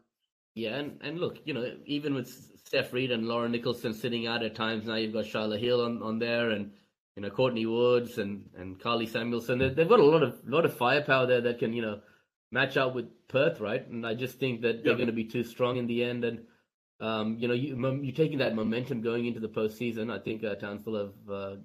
[0.55, 2.29] Yeah, and, and look, you know, even with
[2.65, 6.03] Steph Reid and Lauren Nicholson sitting out at times, now you've got Charlotte Hill on,
[6.03, 6.73] on there and,
[7.17, 9.59] you know, Courtney Woods and, and Karlie Samuelson.
[9.59, 12.01] They, they've got a lot of lot of firepower there that can, you know,
[12.51, 13.87] match up with Perth, right?
[13.87, 16.25] And I just think that they're going to be too strong in the end.
[16.25, 16.47] And
[17.01, 20.11] um, you know, you, you're taking that momentum going into the postseason.
[20.11, 21.31] I think uh, Townsville have.
[21.31, 21.57] Uh,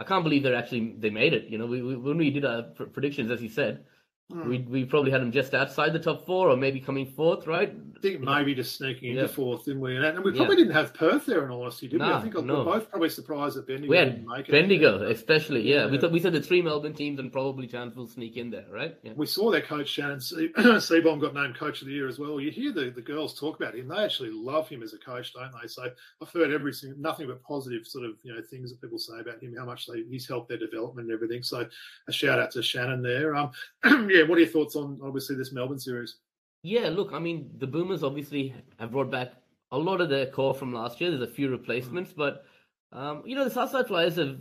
[0.00, 1.48] I can't believe they're actually they made it.
[1.48, 3.84] You know, we, we when we did our predictions, as you said,
[4.30, 4.46] Mm.
[4.46, 7.74] We we probably had them just outside the top four, or maybe coming fourth, right?
[7.96, 9.26] I think maybe just sneaking into yeah.
[9.28, 9.96] fourth, didn't we?
[9.96, 10.64] And, we probably yeah.
[10.64, 12.06] didn't have Perth there, in all honesty, did we?
[12.06, 12.58] I think no.
[12.58, 14.52] we're both probably surprised that Bendigo we had didn't make it.
[14.52, 15.86] Bendigo, especially, yeah.
[15.86, 15.90] yeah.
[15.90, 18.66] We thought we said the three Melbourne teams and probably Chance will sneak in there,
[18.70, 18.96] right?
[19.16, 22.38] We saw their coach Shannon Seebohm got named Coach of the Year as well.
[22.38, 25.32] You hear the, the girls talk about him; they actually love him as a coach,
[25.32, 25.68] don't they?
[25.68, 25.84] So
[26.20, 29.42] I've heard everything, nothing but positive sort of you know things that people say about
[29.42, 31.42] him, how much they, he's helped their development and everything.
[31.42, 31.66] So
[32.08, 33.34] a shout out to Shannon there.
[33.34, 33.52] Um,
[34.18, 36.16] yeah, what are your thoughts on obviously this Melbourne series.
[36.62, 39.32] Yeah, look, I mean, the Boomers obviously have brought back
[39.70, 41.10] a lot of their core from last year.
[41.10, 42.20] There's a few replacements, mm-hmm.
[42.20, 42.44] but
[42.92, 44.38] um, you know, the Southside Flyers have,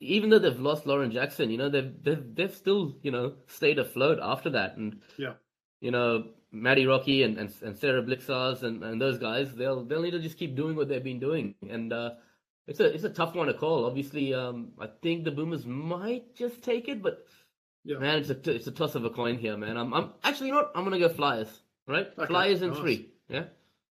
[0.00, 3.78] even though they've lost Lauren Jackson, you know, they've they've they've still you know stayed
[3.78, 5.34] afloat after that, and yeah,
[5.80, 10.02] you know, Maddie Rocci and, and, and Sarah Blicavs and, and those guys, they'll they'll
[10.02, 12.10] need to just keep doing what they've been doing, and uh,
[12.66, 13.86] it's a it's a tough one to call.
[13.86, 17.24] Obviously, um, I think the Boomers might just take it, but
[17.86, 17.98] yeah.
[17.98, 19.76] Man, it's a it's a toss of a coin here, man.
[19.76, 20.72] I'm I'm actually not.
[20.74, 21.60] I'm gonna go Flyers.
[21.86, 22.78] Right, okay, Flyers in nice.
[22.78, 23.10] three.
[23.28, 23.44] Yeah.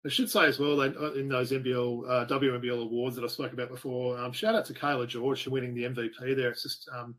[0.06, 3.28] I should say as well that uh, in those NBL uh, WNBL awards that I
[3.28, 6.50] spoke about before, um, shout out to Kayla George for winning the MVP there.
[6.50, 7.16] It's just um,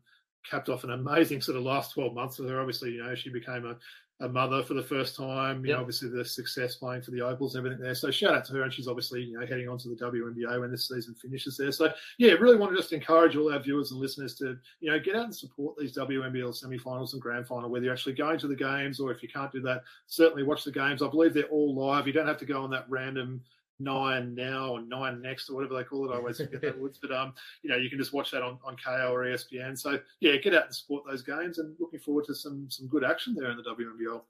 [0.50, 2.58] capped off an amazing sort of last 12 months with her.
[2.58, 3.76] Obviously, you know, she became a,
[4.20, 5.64] a mother for the first time.
[5.64, 5.76] You yep.
[5.76, 7.94] know, obviously the success playing for the Opals and everything there.
[7.94, 10.60] So shout out to her, and she's obviously you know heading on to the WNBA
[10.60, 11.72] when this season finishes there.
[11.72, 14.98] So yeah, really want to just encourage all our viewers and listeners to you know
[15.00, 18.48] get out and support these WNBL semi-finals and grand final, whether you're actually going to
[18.48, 21.02] the games or if you can't do that, certainly watch the games.
[21.02, 22.06] I believe they're all live.
[22.06, 23.42] You don't have to go on that random
[23.82, 26.14] nine now or nine next or whatever they call it.
[26.14, 28.58] I always forget that words, but um, you know, you can just watch that on,
[28.64, 29.78] on Kayo or ESPN.
[29.78, 33.04] So yeah, get out and support those games, and looking forward to some some good
[33.04, 34.20] action there in the WNBL.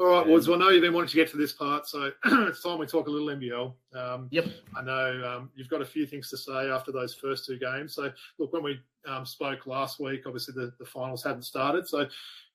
[0.00, 0.46] All right, Woods.
[0.46, 2.86] Well, I know you've been wanting to get to this part, so it's time we
[2.86, 3.74] talk a little NBL.
[3.96, 4.46] Um, yep.
[4.76, 7.96] I know um, you've got a few things to say after those first two games.
[7.96, 11.88] So, look, when we um, spoke last week, obviously the, the finals hadn't started.
[11.88, 12.06] So,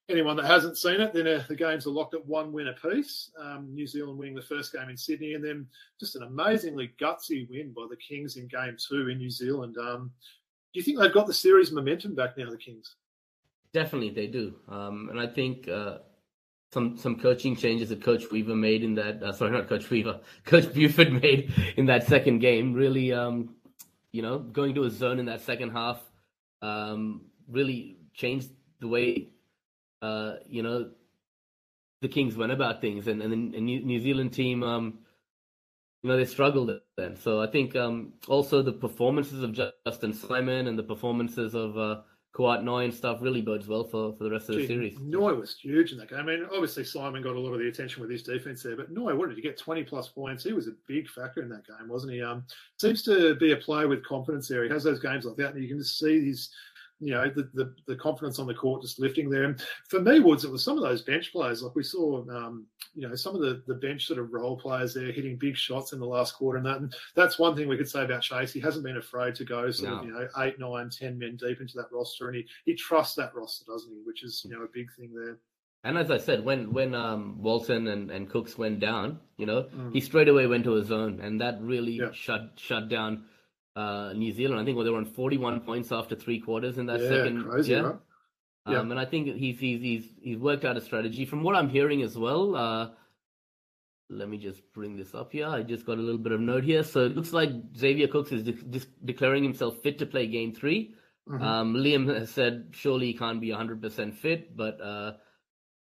[0.10, 3.32] anyone that hasn't seen it, then uh, the games are locked at one win apiece.
[3.40, 5.68] Um, New Zealand winning the first game in Sydney, and then
[6.00, 9.78] just an amazingly gutsy win by the Kings in game two in New Zealand.
[9.78, 10.12] Um,
[10.74, 12.96] do you think they've got the series momentum back now, the Kings?
[13.74, 14.56] Definitely, they do.
[14.68, 16.00] Um, and I think uh,
[16.74, 20.20] some some coaching changes that Coach Weaver made in that, uh, sorry, not Coach Weaver,
[20.46, 23.56] Coach Buford made in that second game really, um,
[24.12, 26.02] you know, going to a zone in that second half
[26.62, 29.33] um, really changed the way
[30.04, 30.90] uh, you know,
[32.02, 35.00] the Kings went about things, and and the New Zealand team, um,
[36.02, 37.16] you know, they struggled then.
[37.16, 42.02] So I think um, also the performances of Justin Simon and the performances of uh,
[42.36, 44.98] Kouat Noi and stuff really bodes well for, for the rest of the series.
[45.00, 46.20] Noi was huge in that game.
[46.20, 48.92] I mean, obviously Simon got a lot of the attention with his defense there, but
[48.92, 50.44] Noi wanted to get 20 plus points.
[50.44, 52.22] He was a big factor in that game, wasn't he?
[52.22, 52.44] Um,
[52.78, 54.64] seems to be a player with confidence there.
[54.64, 56.50] He has those games like that, and you can just see his
[57.04, 59.44] you know the, the, the confidence on the court just lifting there.
[59.44, 61.62] And for me, Woods, it was some of those bench players.
[61.62, 64.94] Like we saw, um, you know, some of the the bench sort of role players
[64.94, 67.78] there hitting big shots in the last quarter, and that and that's one thing we
[67.78, 68.54] could say about Chase.
[68.54, 70.00] He hasn't been afraid to go sort no.
[70.00, 73.16] of you know eight, nine, ten men deep into that roster, and he he trusts
[73.16, 74.02] that roster, doesn't he?
[74.06, 75.38] Which is you know a big thing there.
[75.86, 79.64] And as I said, when when um, Walton and, and Cooks went down, you know,
[79.64, 79.92] mm.
[79.92, 82.12] he straight away went to his zone, and that really yeah.
[82.14, 83.26] shut shut down
[83.76, 84.60] uh, New Zealand.
[84.60, 87.44] I think well, they were on 41 points after three quarters in that yeah, second.
[87.44, 87.96] Crazy, yeah, right?
[88.66, 88.80] Um, yeah.
[88.80, 91.26] and I think he's he's he's he's worked out a strategy.
[91.26, 92.90] From what I'm hearing as well, uh,
[94.10, 95.48] let me just bring this up here.
[95.48, 96.84] I just got a little bit of note here.
[96.84, 100.54] So it looks like Xavier Cooks is de- de- declaring himself fit to play Game
[100.54, 100.94] 3
[101.30, 101.44] mm-hmm.
[101.44, 105.14] um, Liam has said surely he can't be 100% fit, but uh,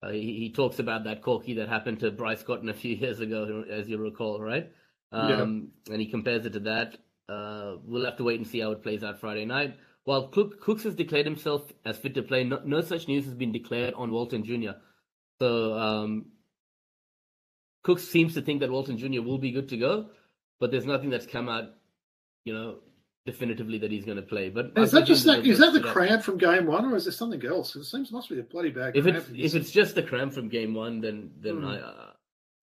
[0.03, 3.19] uh, he, he, talks about that corky that happened to Bryce Cotton a few years
[3.19, 4.71] ago, as you recall, right?
[5.11, 5.93] Um, yeah.
[5.93, 6.97] And he compares it to that.
[7.29, 9.75] Uh, we'll have to wait and see how it plays out Friday night.
[10.05, 13.33] While Cook, Cooks has declared himself as fit to play, no, no, such news has
[13.33, 14.77] been declared on Walton Jr.
[15.39, 16.27] So um,
[17.83, 19.21] Cooks seems to think that Walton Jr.
[19.21, 20.07] will be good to go,
[20.59, 21.65] but there's nothing that's come out,
[22.45, 22.77] you know,
[23.25, 24.49] definitively that he's going to play.
[24.49, 27.11] But is that just that, is that the cramp from game one, or is there
[27.11, 27.75] something else?
[27.75, 28.95] It seems must be a bloody bad.
[28.95, 31.67] If it's if it's just the cramp from game one, then then mm.
[31.67, 32.11] I uh,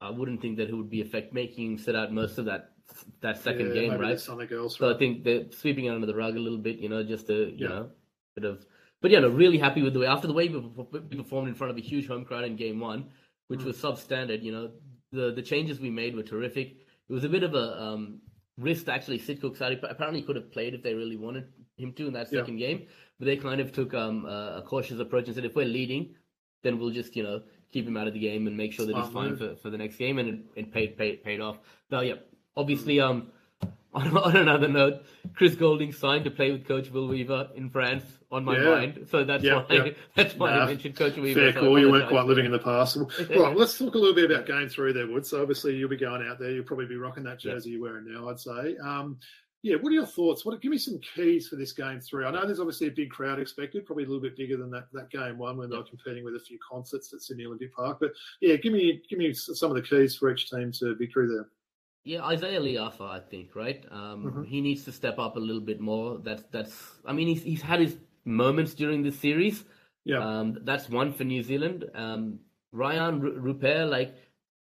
[0.00, 2.73] I wouldn't think that it would be affect making him sit out most of that
[3.20, 4.18] that second yeah, game, right?
[4.20, 6.88] Something else, so I think they're sweeping it under the rug a little bit, you
[6.88, 7.68] know, just to you yeah.
[7.68, 7.90] know,
[8.34, 8.66] bit of.
[9.00, 11.70] But yeah, no, really happy with the way after the way we performed in front
[11.70, 13.10] of a huge home crowd in game one,
[13.48, 13.66] which mm.
[13.66, 14.42] was substandard.
[14.42, 14.70] You know,
[15.12, 16.76] the the changes we made were terrific.
[17.08, 18.20] It was a bit of a um,
[18.58, 19.72] risk to actually sit Cooks out.
[19.72, 22.68] He apparently could have played if they really wanted him to in that second yeah.
[22.68, 22.86] game,
[23.18, 26.14] but they kind of took um, a, cautious approach and said if we're leading,
[26.62, 27.42] then we'll just you know
[27.72, 29.70] keep him out of the game and make sure that Smart he's fine for, for
[29.70, 31.58] the next game, and it, it paid, paid paid off.
[31.90, 32.14] Now, yeah,
[32.56, 33.30] obviously, um,
[33.94, 35.02] on, on, another note,
[35.34, 38.64] Chris Goulding signed to play with Coach Will Weaver in France on my yeah.
[38.64, 39.90] mind, so that's yeah, why yeah.
[40.16, 41.40] that's why nah, I mentioned Coach Weaver.
[41.40, 41.78] Fair so call.
[41.78, 42.96] You weren't quite living in the past.
[43.30, 45.24] right, let's talk a little bit about going through there, Wood.
[45.24, 46.50] So obviously, you'll be going out there.
[46.50, 48.28] You'll probably be rocking that jersey you're wearing now.
[48.28, 48.76] I'd say.
[48.78, 49.18] Um,
[49.64, 50.44] yeah, what are your thoughts?
[50.44, 52.26] What give me some keys for this game three?
[52.26, 54.88] I know there's obviously a big crowd expected, probably a little bit bigger than that,
[54.92, 57.96] that game one when they were competing with a few concerts at Sydney Olympic Park.
[57.98, 58.12] But
[58.42, 61.46] yeah, give me give me some of the keys for each team to victory there.
[62.04, 63.82] Yeah, Izayah Le'afa, I think, right?
[63.90, 64.42] Um, mm-hmm.
[64.44, 66.18] He needs to step up a little bit more.
[66.18, 66.74] That's that's.
[67.06, 69.64] I mean, he's he's had his moments during this series.
[70.04, 71.86] Yeah, um, that's one for New Zealand.
[71.94, 72.40] Um,
[72.74, 74.14] Rayan Rupert, like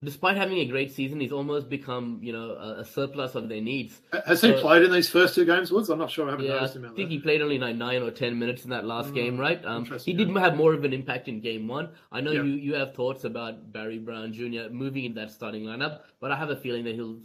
[0.04, 3.62] despite having a great season, he's almost become, you know, a, a surplus of their
[3.62, 4.02] needs.
[4.26, 5.90] Has he played in these first two games, Woods?
[5.90, 6.28] I'm not sure.
[6.28, 6.86] I haven't yeah, noticed him.
[6.86, 9.38] I think he played only like nine or ten minutes in that last mm, game,
[9.38, 9.64] right?
[9.66, 11.90] Um, he did have more of an impact in game one.
[12.12, 14.72] I know you, you have thoughts about Barry Brown Jr.
[14.72, 17.20] moving in that starting lineup, but I have a feeling that he'll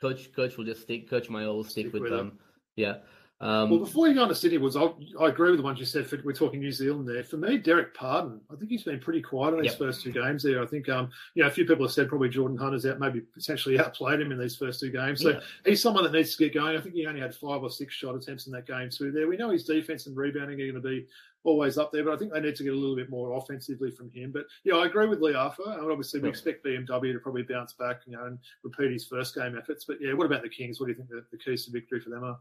[0.00, 2.38] coach coach will just stick coach my will stick, stick with, with them.
[2.76, 2.98] Yeah.
[3.42, 4.88] Um, well, before you go on to Sydney Woods, I,
[5.20, 6.06] I agree with the ones you said.
[6.06, 7.24] For, we're talking New Zealand there.
[7.24, 9.78] For me, Dererk Pardon, I think he's been pretty quiet on his yep.
[9.78, 10.62] first two games there.
[10.62, 13.20] I think, um, you know, a few people have said probably Jordan Hunter's out, maybe
[13.20, 15.22] potentially outplayed him in these first two games.
[15.22, 15.40] So yeah.
[15.66, 16.76] he's someone that needs to get going.
[16.76, 19.10] I think he only had five or six shot attempts in that game too.
[19.10, 21.06] There, we know his defense and rebounding are going to be
[21.42, 23.90] always up there, but I think they need to get a little bit more offensively
[23.90, 24.30] from him.
[24.30, 25.80] But yeah, I agree with Le'afa.
[25.80, 29.34] And obviously, we expect BMW to probably bounce back, you know, and repeat his first
[29.34, 29.84] game efforts.
[29.84, 30.78] But yeah, what about the Kings?
[30.78, 32.38] What do you think the, the keys to victory for them are?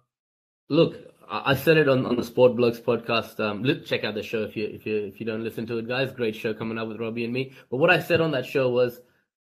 [0.72, 0.96] Look,
[1.30, 3.42] I said it on, on the Sport Blokes podcast.
[3.42, 5.86] Um, check out the show if you if you if you don't listen to it,
[5.86, 6.14] guys.
[6.14, 7.52] Great show coming up with Robbie and me.
[7.70, 8.98] But what I said on that show was,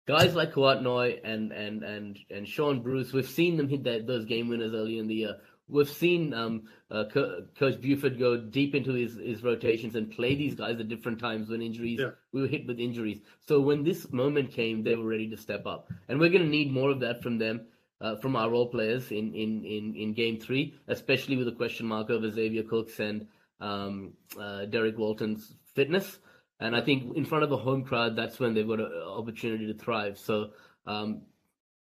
[0.06, 0.78] guys like Kouat
[1.24, 5.00] and and and and Shaun Bruce, we've seen them hit that, those game winners early
[5.00, 5.34] in the year.
[5.66, 10.36] We've seen um, uh, Co- Coach Buford go deep into his, his rotations and play
[10.36, 11.98] these guys at different times when injuries.
[11.98, 12.10] Yeah.
[12.32, 13.18] We were hit with injuries.
[13.48, 16.48] So when this moment came, they were ready to step up, and we're going to
[16.48, 17.66] need more of that from them
[18.00, 21.86] uh, from our role players in, in, in, in game three, especially with the question
[21.86, 23.26] mark over Xavier Cooks and
[23.60, 26.18] um, uh, Derrick Walton's fitness.
[26.60, 29.66] And I think in front of a home crowd, that's when they've got an opportunity
[29.66, 30.18] to thrive.
[30.18, 30.50] So
[30.86, 31.22] um,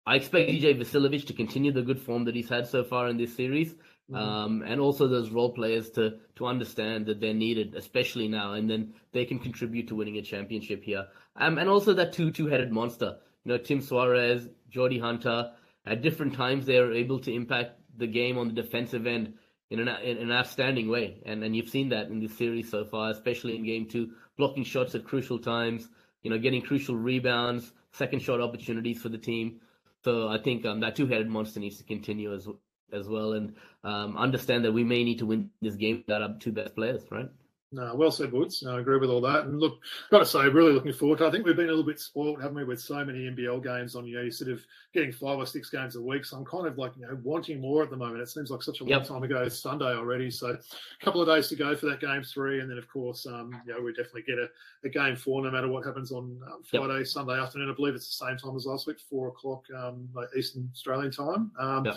[0.06, 3.16] I expect DJ Vasiljevic to continue the good form that he's had so far in
[3.16, 3.74] this series.
[4.10, 4.16] Mm-hmm.
[4.16, 8.68] Um, and also those role players to to understand that they're needed, especially now, and
[8.68, 11.06] then they can contribute to winning a championship here.
[11.36, 15.52] Um, and also that two two headed monster, you know, Tim Soares, Geordie Hunter,
[15.86, 19.34] at different times they are able to impact the game on the defensive end
[19.70, 21.22] in an, in an outstanding way.
[21.24, 24.64] And, and you've seen that in this series so far, especially in game two, blocking
[24.64, 25.88] shots at crucial times,
[26.22, 29.60] you know, getting crucial rebounds, second shot opportunities for the team.
[30.04, 32.48] So I think um, that two-headed monster needs to continue as
[32.92, 36.36] as well, and um, understand that we may need to win this game without our
[36.38, 37.30] two best players, right?
[37.72, 38.64] No, well said, Woods.
[38.66, 39.44] I agree with all that.
[39.44, 39.80] And look,
[40.10, 41.26] got to say, really looking forward to.
[41.26, 43.96] I think we've been a little bit spoiled, haven't we, with so many NBL games
[43.96, 44.06] on.
[44.06, 44.60] You know, you're sort of
[44.92, 46.26] getting five or six games a week.
[46.26, 48.20] So I'm kind of like, you know, wanting more at the moment.
[48.20, 49.42] It seems like such a long time ago.
[49.42, 52.70] It's Sunday already, so a couple of days to go for that game three, and
[52.70, 54.48] then of course, um, you know, we definitely get a,
[54.84, 57.06] a game four no matter what happens on um, Friday, yep.
[57.06, 57.70] Sunday afternoon.
[57.70, 61.50] I believe it's the same time as last week, four o'clock um, Eastern Australian time.
[61.58, 61.96] Um, yep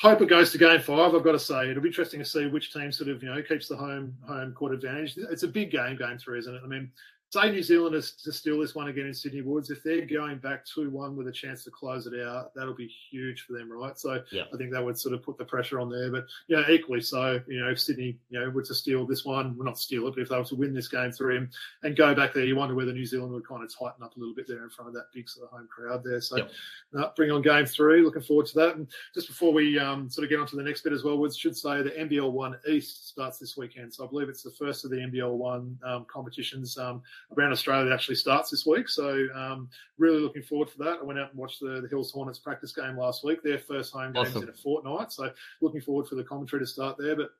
[0.00, 1.14] hope it goes to game five.
[1.14, 3.42] I've got to say it'll be interesting to see which team sort of you know
[3.42, 5.16] keeps the home home court advantage.
[5.16, 6.62] It's a big game, game three, isn't it?
[6.64, 6.90] I mean,
[7.30, 10.38] say New Zealand is to steal this one again in Sydney Woods, if they're going
[10.38, 13.70] back 2 1 with a chance to close it out, that'll be huge for them,
[13.70, 13.98] right?
[13.98, 14.44] So yeah.
[14.52, 16.10] I think that would sort of put the pressure on there.
[16.10, 19.24] But, you know, equally so, you know, if Sydney, you know, were to steal this
[19.26, 21.50] one, well, not steal it, but if they were to win this game through him
[21.82, 24.18] and go back there, you wonder whether New Zealand would kind of tighten up a
[24.18, 26.22] little bit there in front of that big sort of home crowd there.
[26.22, 26.50] So yep.
[26.98, 28.00] uh, bring on game three.
[28.00, 28.76] Looking forward to that.
[28.76, 31.18] And just before we um, sort of get on to the next bit as well,
[31.18, 33.92] we should say the NBL 1 East starts this weekend.
[33.92, 37.02] So I believe it's the first of the NBL 1 um, competitions um,
[37.36, 38.88] around Australia actually starts this week.
[38.88, 40.98] So um, really looking forward for that.
[41.00, 43.42] I went out and watched the, the Hills Hornets practice game last week.
[43.42, 45.12] Their first home games in a fortnight.
[45.12, 47.16] So looking forward for the commentary to start there.
[47.16, 47.30] But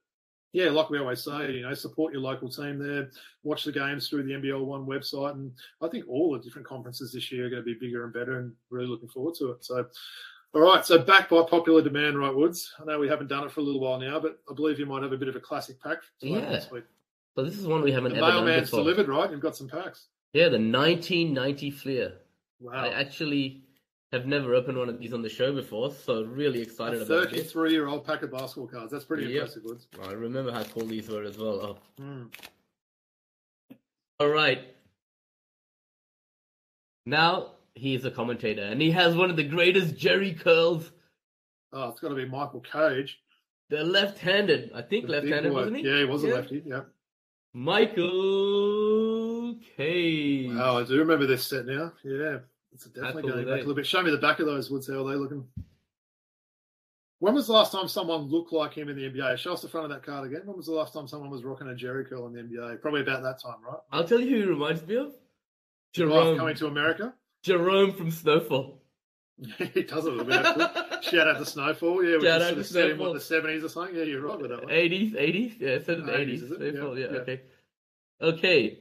[0.52, 3.10] yeah, like we always say, you know, support your local team there.
[3.42, 7.12] Watch the games through the NBL One website, and I think all the different conferences
[7.12, 9.64] this year are going to be bigger and better, and really looking forward to it.
[9.64, 9.86] So,
[10.54, 12.72] all right, so back by popular demand, right, Woods?
[12.80, 14.86] I know we haven't done it for a little while now, but I believe you
[14.86, 15.98] might have a bit of a classic pack.
[16.20, 16.40] Yeah.
[16.40, 16.84] This week.
[17.34, 18.80] So this is one we haven't the ever done before.
[18.80, 19.30] delivered, right?
[19.30, 20.08] You've got some packs.
[20.32, 22.12] Yeah, the 1990 Fleer.
[22.60, 22.72] Wow.
[22.72, 23.62] I actually
[24.12, 27.32] have never opened one of these on the show before, so really excited a about
[27.32, 27.46] it.
[27.46, 28.90] 33 year old pack of basketball cards.
[28.90, 29.42] That's pretty yep.
[29.42, 29.86] impressive, Woods.
[30.02, 31.78] I remember how cool these were as well.
[31.98, 32.02] Oh.
[32.02, 32.28] Mm.
[34.20, 34.74] All right.
[37.06, 40.90] Now he's a commentator, and he has one of the greatest Jheri curls.
[41.72, 43.18] Oh, it's got to be Michael Cage.
[43.70, 45.82] The left-handed, I think, the left-handed, wasn't he?
[45.84, 46.30] Yeah, he was yeah.
[46.30, 46.62] a lefty.
[46.66, 46.80] Yeah.
[47.58, 50.54] Michael Cage.
[50.54, 51.92] Wow, I do remember this set now.
[52.04, 52.38] Yeah,
[52.72, 53.84] it's definitely going back a little bit.
[53.84, 54.86] Show me the back of those woods.
[54.86, 55.44] How are they looking?
[57.18, 59.38] When was the last time someone looked like him in the NBA?
[59.38, 60.42] Show us the front of that card again.
[60.44, 62.80] When was the last time someone was rocking a Jheri curl in the NBA?
[62.80, 63.80] Probably about that time, right?
[63.90, 65.12] I'll tell you who he reminds me of.
[65.92, 67.12] Jerome coming to America.
[67.42, 68.77] Jerome from Snowfall.
[69.58, 71.04] he does a little bit.
[71.04, 72.04] Shout out to Snowfall.
[72.04, 73.14] Yeah, we Shout out to Snowfall.
[73.14, 73.94] the seventies or something.
[73.94, 74.70] Yeah, you're right with that one.
[74.72, 75.54] Eighties, eighties.
[75.60, 76.40] Yeah, said the eighties.
[76.40, 76.98] Snowfall.
[76.98, 77.40] Yeah, yeah, okay.
[78.20, 78.78] Okay.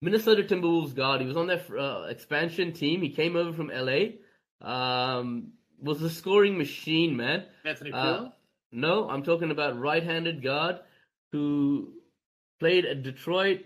[0.00, 1.20] Minnesota Timberwolves guard.
[1.20, 3.02] He was on their uh, expansion team.
[3.02, 4.18] He came over from LA.
[4.60, 7.44] Um, was a scoring machine, man.
[7.64, 8.26] Anthony uh,
[8.70, 10.80] No, I'm talking about right-handed guard
[11.32, 11.92] who
[12.60, 13.62] played at Detroit,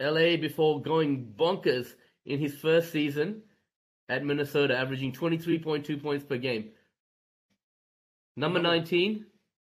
[0.00, 1.88] LA before going bonkers
[2.24, 3.42] in his first season
[4.08, 6.70] at Minnesota, averaging 23.2 points per game.
[8.36, 9.26] Number 19.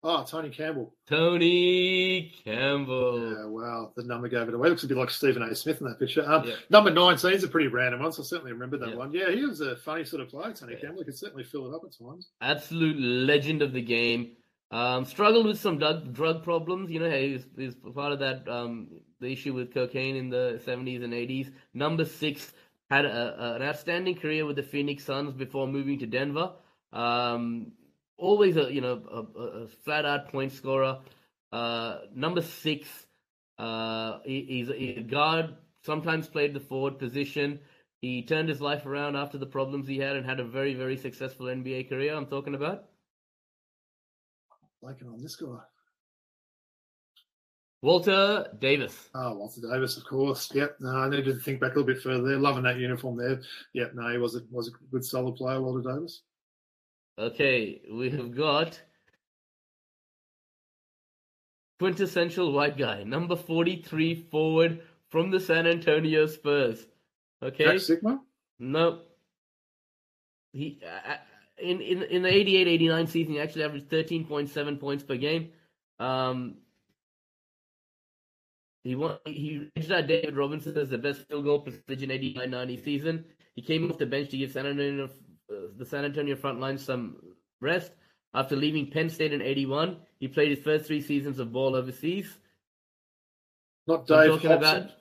[0.02, 0.94] Oh, Tony Campbell.
[1.08, 3.20] Tony Campbell.
[3.20, 3.92] Yeah, wow.
[3.98, 4.70] The number gave it away.
[4.70, 5.54] Looks a bit like Stephen A.
[5.54, 6.24] Smith in that picture.
[6.26, 6.56] Um, yeah.
[6.70, 8.96] Number 19 is a pretty random one, so I certainly remember that yeah.
[8.96, 9.12] one.
[9.12, 10.80] Yeah, he was a funny sort of player, Tony yeah.
[10.80, 11.00] Campbell.
[11.00, 12.30] He could certainly fill it up at times.
[12.40, 14.38] Absolute legend of the game.
[14.72, 16.92] Um, struggled with some drug, drug problems.
[16.92, 18.88] You know, he's, he's part of that um,
[19.20, 21.52] the issue with cocaine in the 70s and 80s.
[21.74, 22.54] Number six
[22.90, 26.54] had a, a, an outstanding career with the Phoenix Suns before moving to Denver.
[26.92, 27.74] Um,
[28.18, 31.00] always a you know a, a flat out point scorer.
[31.52, 32.88] Uh, number six,
[33.58, 35.56] uh, he, he's, a guard.
[35.84, 37.60] Sometimes played the forward position.
[38.02, 40.98] He turned his life around after the problems he had and had a very very
[40.98, 42.16] successful NBA career.
[42.16, 42.86] I'm talking about.
[44.82, 45.60] Liking on this guy.
[47.82, 49.10] Walter Davis.
[49.16, 50.52] Oh, Walter Davis, of course.
[50.54, 50.78] Yep.
[50.82, 52.38] No, I needed to think back a little bit further there.
[52.38, 53.42] Loving that uniform there.
[53.74, 53.94] Yep.
[53.96, 56.22] No, he was a, was a good solid player, Walter Davis.
[57.18, 58.80] Okay, we have got
[61.80, 66.86] quintessential white guy, number 43 forward from the San Antonio Spurs.
[67.42, 67.66] Okay.
[67.66, 68.20] Jack Sikma?
[68.60, 69.02] No.
[70.54, 71.18] He uh, uh
[71.62, 75.50] in in in the 88-89 season he actually averaged 13.7 points per game.
[76.00, 76.56] Um
[78.84, 82.84] he won, he reached out David Robinson as the best field goal percentage in 89-90
[82.84, 83.26] season.
[83.56, 85.10] He came off the bench to give San Antonio
[85.78, 87.18] the San Antonio front line some
[87.60, 87.92] rest.
[88.34, 92.38] After leaving Penn State in 81, he played his first three seasons of ball overseas.
[93.88, 94.92] Not Dave talking about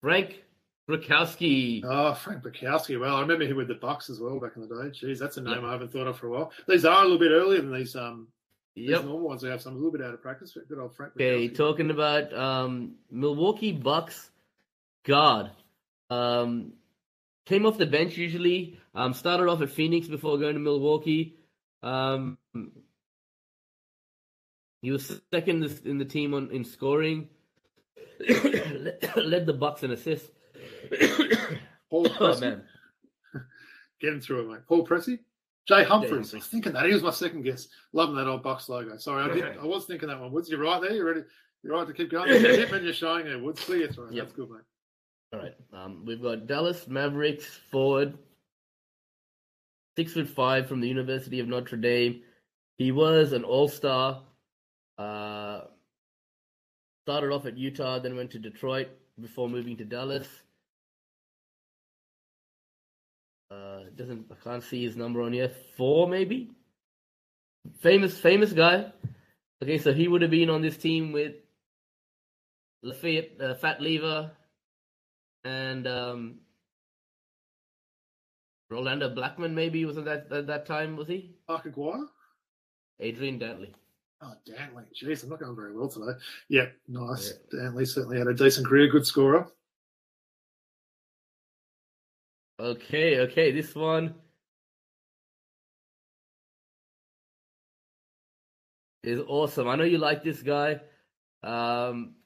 [0.00, 0.44] Frank
[0.88, 1.82] Brickowski.
[1.84, 3.00] Oh, Frank Brickowski.
[3.00, 4.90] Well, I remember him with the Bucks as well back in the day.
[4.90, 6.52] Jeez, that's a name I haven't thought of for a while.
[6.68, 8.28] These are a little bit earlier than these um
[8.78, 9.04] yep.
[9.04, 9.42] normal ones.
[9.42, 10.56] They have some a little bit out of practice.
[10.68, 11.14] Good old Frank.
[11.14, 14.30] Okay, talking about um, Milwaukee Bucks
[15.04, 15.50] guard.
[16.10, 16.72] Um,
[17.46, 18.78] came off the bench usually.
[18.94, 21.36] Um, started off at Phoenix before going to Milwaukee.
[21.82, 22.38] Um,
[24.82, 27.28] he was second in the team on in scoring.
[29.16, 30.30] Led the Bucks in assists.
[31.90, 32.62] Paul oh, man.
[34.00, 34.60] Getting through it, mate.
[34.68, 35.18] Paul Pressey?
[35.68, 36.32] Jay Humphries.
[36.32, 36.86] I was thinking that.
[36.86, 37.68] He was my second guess.
[37.92, 38.96] Loving that old Bucks logo.
[38.96, 39.58] Sorry, I did.
[39.58, 40.32] I was thinking that one.
[40.32, 40.92] Woods, you're right there?
[40.92, 41.22] You ready?
[41.62, 42.28] You're right to keep going?
[42.42, 43.38] Hitman, you're showing there.
[43.38, 44.08] Woods, clear throw.
[44.10, 44.24] Yep.
[44.24, 44.60] That's good, mate.
[45.34, 45.54] All right.
[45.74, 48.16] Um, we've got Dallas Mavericks forward,
[49.96, 52.22] six foot five from the University of Notre Dame.
[52.78, 54.22] He was an All Star.
[54.96, 55.62] Uh,
[57.04, 58.88] started off at Utah, then went to Detroit
[59.20, 60.26] before moving to Dallas.
[63.96, 65.50] Doesn't I can't see his number on here.
[65.76, 66.50] Four maybe.
[67.80, 68.92] Famous famous guy.
[69.62, 71.34] Okay, so he would have been on this team with
[72.82, 74.30] Lafayette, uh, Fat Lever,
[75.44, 76.34] and um,
[78.70, 81.34] Rolando Blackman maybe was at that at that time was he?
[81.48, 82.06] Aguirre?
[83.00, 83.72] Adrian Dantley.
[84.20, 84.84] Oh, Dantley.
[84.94, 86.18] Jeez, I'm not going very well today.
[86.48, 87.34] Yeah, nice.
[87.52, 87.60] Yeah.
[87.60, 89.46] Dantley certainly had a decent career, good scorer.
[92.60, 94.16] Okay, okay, this one
[99.04, 99.68] is awesome.
[99.68, 100.80] I know you like this guy.
[101.44, 102.16] Um,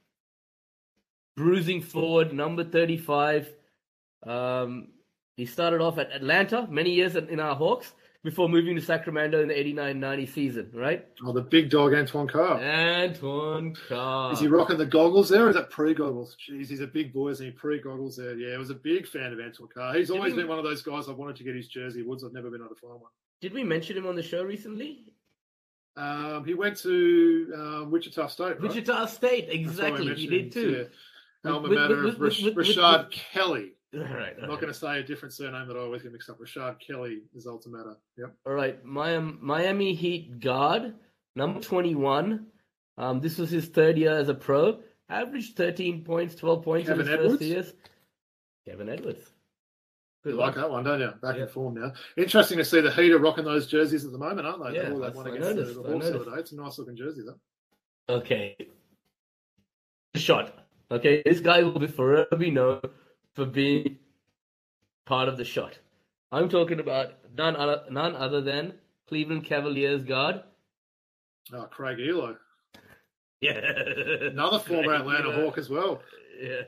[1.37, 3.53] bruising forward, number 35.
[4.27, 4.89] Um,
[5.37, 7.93] he started off at Atlanta many years in our Hawks
[8.25, 11.07] before moving to Sacramento in the 89-90 season, right?
[11.25, 12.63] Oh, the big dog Antoine Carr.
[12.63, 14.33] Antoine Carr.
[14.33, 16.37] Is he rocking the goggles there or is that pre-goggles?
[16.49, 17.53] Jeez, he's a big boy, isn't he?
[17.53, 18.37] Pre-goggles there.
[18.37, 19.95] Yeah, I was a big fan of Antoine Carr.
[19.95, 20.41] He's always we...
[20.41, 22.03] been one of those guys I wanted to get his jersey.
[22.03, 23.11] Woods, I've never been able to find one.
[23.41, 25.05] Did we mention him on the show recently?
[25.97, 28.45] Um, he went to um, Wichita State.
[28.45, 28.61] Right?
[28.61, 30.15] Wichita State, exactly.
[30.15, 30.87] He did too.
[31.45, 31.51] Yeah.
[31.51, 33.73] Alma mater of Rashard Kelly.
[33.97, 34.35] All right.
[34.41, 36.39] I'm not going to say a different surname that I always get mixed up.
[36.39, 37.97] Rashard Kelly is mater.
[38.17, 38.35] Yep.
[38.47, 38.83] All right.
[38.85, 40.95] Miami, Miami Heat guard,
[41.37, 42.47] number 21.
[42.97, 44.81] Um, this was his third year as a pro.
[45.11, 47.35] Averaged 13 points, 12 points Kevin in his Edwards?
[47.35, 47.73] first years.
[48.67, 49.31] Kevin Edwards.
[50.25, 51.13] Good like that one, don't you?
[51.21, 51.93] Back in form now.
[52.17, 54.77] Interesting to see the Heat are rocking those jerseys at the moment, aren't they?
[54.77, 56.41] Yeah, all that one against noticed, the Hawks the other day.
[56.41, 58.15] It's a nice looking jersey, though.
[58.15, 58.57] Okay.
[60.15, 60.55] Shot.
[60.91, 62.81] Okay, this guy will be forever be known
[63.35, 63.99] for being
[65.07, 65.79] part of the shot.
[66.31, 68.75] I'm talking about none other, none other than
[69.09, 70.43] Cleveland Cavaliers guard.
[71.53, 72.37] Oh, Craig Ehlo.
[73.41, 73.59] Yeah.
[74.31, 76.01] Another former Atlanta Hawk as well.
[76.41, 76.61] Yeah.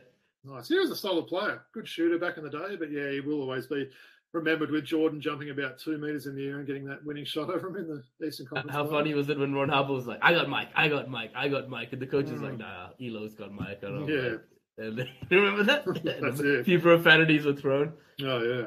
[0.42, 0.66] Nice.
[0.66, 1.62] He was a solid player.
[1.72, 3.88] Good shooter back in the day, but yeah, he will always be
[4.32, 7.48] remembered with Jordan jumping about two meters in the air and getting that winning shot
[7.54, 8.72] over him in the Eastern Conference.
[8.72, 11.30] How funny was it when Ron Harper was like, "I got Mike, I got Mike,
[11.34, 12.58] I got Mike," and the coach is like, mm.
[12.58, 14.36] "Nah, Ehlo's got Mike." I don't yeah.
[14.78, 15.84] And remember that?
[16.22, 16.60] That's it.
[16.60, 17.92] A few profanities were thrown.
[18.22, 18.66] Oh yeah.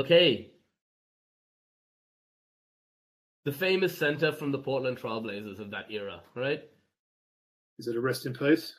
[0.00, 0.50] Okay.
[3.44, 6.62] The famous center from the Portland Trailblazers of that era, right?
[7.78, 8.74] Is it a rest in peace?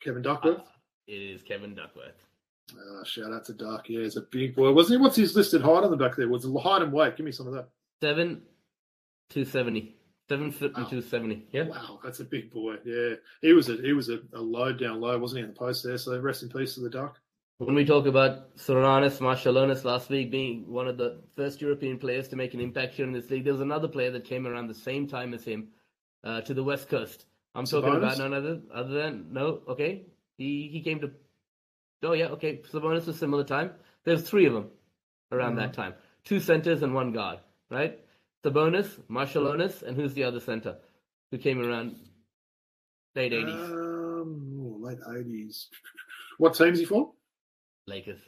[0.00, 0.58] Kevin Duckworth?
[0.58, 0.62] Uh,
[1.08, 2.14] it is Kevin Duckworth.
[2.72, 3.88] Uh, shout out to Duck.
[3.88, 5.02] Yeah, he's a big boy, wasn't he?
[5.02, 6.28] What's his listed height on the back there?
[6.28, 7.16] Was it height and weight?
[7.16, 7.68] Give me some of that.
[8.00, 8.42] Seven
[9.30, 9.96] 270.
[10.28, 11.46] Seven foot and two seventy.
[11.52, 11.68] Yeah.
[11.68, 12.76] Wow, that's a big boy.
[12.84, 15.58] Yeah, he was a he was a, a load down low, wasn't he, in the
[15.58, 15.96] post there?
[15.96, 17.18] So rest in peace to the duck.
[17.58, 22.28] When we talk about Sarunas Marciulionis last week being one of the first European players
[22.28, 24.68] to make an impact here in this league, there was another player that came around
[24.68, 25.68] the same time as him
[26.24, 27.24] uh, to the West Coast.
[27.54, 27.70] I'm Sabonis?
[27.70, 29.62] talking about none other other than no.
[29.66, 30.02] Okay,
[30.36, 31.10] he he came to.
[32.02, 32.60] Oh yeah, okay.
[32.70, 33.70] Sabonis was similar time.
[34.04, 34.68] There's three of them
[35.32, 35.60] around mm-hmm.
[35.60, 35.94] that time.
[36.24, 37.38] Two centers and one guard,
[37.70, 37.98] right?
[38.44, 40.76] Sabonis, Marciulionis, and who's the other center
[41.30, 41.96] who came around
[43.14, 44.22] late 80s?
[44.22, 45.66] Um, late 80s.
[46.38, 47.12] What team's he for?
[47.86, 48.20] Lakers.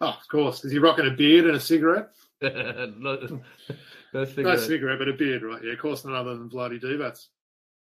[0.00, 0.64] Oh, of course.
[0.64, 2.08] Is he rocking a beard and a cigarette?
[2.42, 3.18] no, no,
[4.24, 4.36] cigarette.
[4.36, 5.62] no cigarette, but a beard, right?
[5.62, 7.26] Yeah, of course, none other than Vladdy Divac.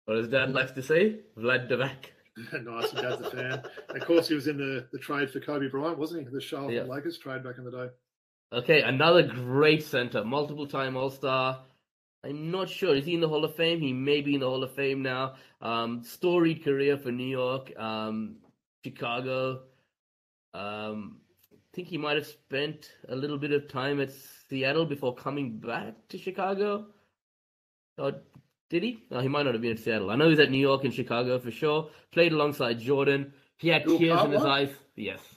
[0.05, 1.19] What does Dad like to say?
[1.38, 2.11] Vlad Divac.
[2.63, 3.63] nice, Dad's a fan.
[3.89, 6.34] of course, he was in the, the trade for Kobe Bryant, wasn't he?
[6.34, 6.84] The Charlotte yeah.
[6.84, 7.88] Lakers trade back in the day.
[8.54, 11.64] Okay, another great center, multiple time All Star.
[12.24, 12.95] I'm not sure.
[12.95, 13.82] Is he in the Hall of Fame?
[13.82, 15.34] He may be in the Hall of Fame now.
[15.60, 18.36] Um, storied career for New York, um,
[18.86, 19.62] Chicago.
[20.54, 21.18] Um,
[21.51, 24.12] I think he might have spent a little bit of time at
[24.47, 26.86] Seattle before coming back to Chicago.
[27.97, 28.22] Or
[28.70, 28.99] did he?
[29.10, 30.12] No, he might not have been at Seattle.
[30.12, 31.89] I know he's at New York and Chicago for sure.
[32.12, 33.34] Played alongside Jordan.
[33.58, 34.70] He had tears in his eyes.
[34.95, 35.33] Yes.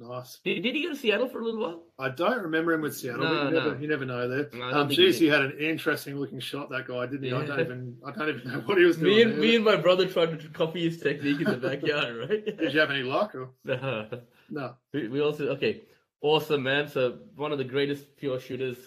[0.00, 0.40] Nice.
[0.42, 1.82] Did, did he go to Seattle for a little while?
[1.98, 3.22] I don't remember him with Seattle.
[3.22, 3.80] No, you, never, no.
[3.80, 4.48] you never know there.
[4.54, 6.70] No, um, geez, he, he, had an interesting looking shot.
[6.70, 7.30] That guy, didn't he?
[7.30, 7.40] Yeah.
[7.40, 9.14] I don't even, I don't even know what he was doing.
[9.14, 12.16] Me and there, me and my brother tried to copy his technique in the backyard.
[12.30, 12.44] Right?
[12.44, 13.34] Did you have any luck?
[13.34, 13.50] Or?
[13.64, 14.08] No.
[14.48, 14.74] No.
[14.94, 15.82] We, we also okay.
[16.22, 16.88] Awesome, man.
[16.88, 18.78] So one of the greatest pure shooters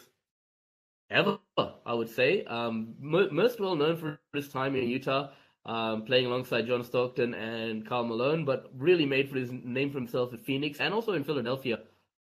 [1.11, 1.37] ever,
[1.85, 2.43] I would say.
[2.45, 5.29] Um, most well known for his time in Utah
[5.65, 9.97] um, playing alongside John Stockton and Karl Malone, but really made for his name for
[9.97, 11.79] himself at Phoenix and also in Philadelphia.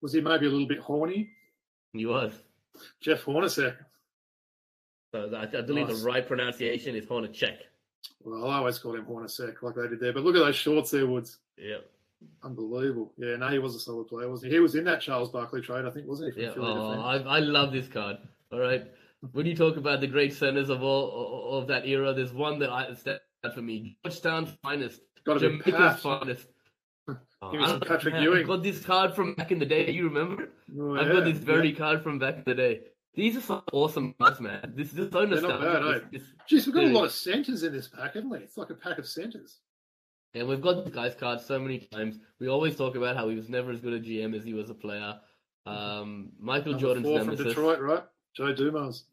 [0.01, 1.29] Was he maybe a little bit horny?
[1.93, 2.33] He was.
[2.99, 3.75] Jeff Hornacek.
[5.13, 5.99] So I, I believe nice.
[6.01, 7.57] the right pronunciation is Hornacek.
[8.23, 10.13] Well, I always called him Hornacek like they did there.
[10.13, 11.37] But look at those shorts there, Woods.
[11.57, 11.77] Yeah.
[12.43, 13.11] Unbelievable.
[13.17, 14.57] Yeah, no, he was a solid player, wasn't he?
[14.57, 16.43] He was in that Charles Barkley trade, I think, wasn't he?
[16.43, 16.53] Yeah.
[16.55, 18.17] Oh, I, I love this card.
[18.51, 18.85] All right
[19.31, 22.69] when you talk about the great centers of all of that era, there's one that
[22.69, 23.19] I stand
[23.53, 26.47] for me: Georgetown's finest, Got to Jamaica's finest.
[27.43, 28.43] Oh, Give me some Patrick Ewing.
[28.43, 29.89] I got this card from back in the day.
[29.89, 30.49] You remember?
[30.79, 31.77] Oh, I've got this very yeah.
[31.77, 32.81] card from back in the day.
[33.13, 34.73] These are some awesome cards, man.
[34.75, 35.59] This is just so nostalgic.
[35.59, 36.23] They're not bad, eh?
[36.49, 38.37] Jeez, we've got a lot of centers in this pack, haven't we?
[38.37, 39.59] It's like a pack of centers.
[40.33, 42.19] And we've got this guy's card so many times.
[42.39, 44.69] We always talk about how he was never as good a GM as he was
[44.69, 45.19] a player.
[45.65, 47.39] Um, Michael Number Jordan's four nemesis.
[47.39, 48.03] from Detroit, right?
[48.33, 49.05] Joe Dumars.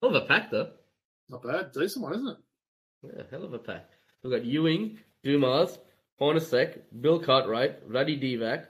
[0.00, 0.70] Hell of a pack, though.
[1.28, 1.72] Not bad.
[1.72, 2.36] Decent one, isn't it?
[3.02, 3.90] Yeah, hell of a pack.
[4.22, 5.78] We've got Ewing, Dumars,
[6.20, 8.66] Hornacek, Bill Cartwright, Ruddy Divac,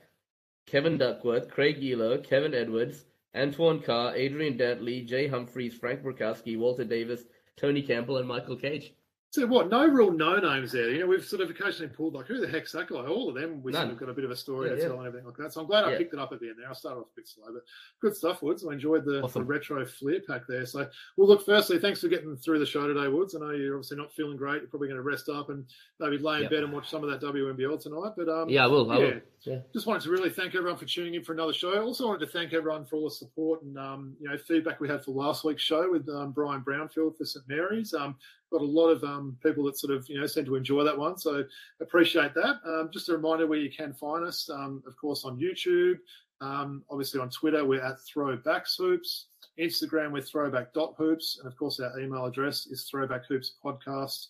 [0.67, 3.05] Kevin Duckworth, Craig Ehlo, Kevin Edwards,
[3.35, 7.25] Antoine Carr, Adrian Dantley, Jay Humphries, Frank Brickowski, Walter Davis,
[7.57, 8.93] Tony Campbell, and Michael Cage.
[9.33, 9.71] So what?
[9.71, 10.91] No real no names there.
[10.91, 13.07] You know, we've sort of occasionally pulled like, who the heck's that guy?
[13.07, 14.99] All of them, we sort of got a bit of a story yeah, to tell
[14.99, 15.53] and everything like that.
[15.53, 15.95] So I'm glad yeah.
[15.95, 16.69] I picked it up at the end there.
[16.69, 17.63] I started off a bit slow, but
[18.01, 18.67] good stuff, Woods.
[18.69, 19.43] I enjoyed the, awesome.
[19.43, 20.67] the retro flair pack there.
[20.67, 23.37] So, well, look, firstly, thanks for getting through the show today, Woods.
[23.37, 24.63] I know you're obviously not feeling great.
[24.63, 25.65] You're probably going to rest up and
[26.01, 26.51] maybe lay in yep.
[26.51, 28.15] bed and watch some of that WNBL tonight.
[28.17, 28.91] But um, yeah, I will.
[28.91, 29.21] I yeah, will.
[29.43, 29.59] Yeah.
[29.73, 31.81] Just wanted to really thank everyone for tuning in for another show.
[31.81, 34.89] Also wanted to thank everyone for all the support and um, you know feedback we
[34.89, 37.95] had for last week's show with um, Brian Brownfield for St Mary's.
[37.95, 38.17] Um,
[38.51, 40.97] got a lot of um, people that sort of you know seem to enjoy that
[40.97, 41.17] one.
[41.19, 41.45] So
[41.81, 42.57] appreciate that.
[42.67, 45.99] Um, just a reminder where you can find us, um, of course, on YouTube.
[46.41, 49.27] Um, obviously on Twitter, we're at Throwbacks Hoops.
[49.59, 51.39] Instagram, we're throwback.hoops.
[51.39, 54.27] And of course, our email address is throwbackhoopspodcast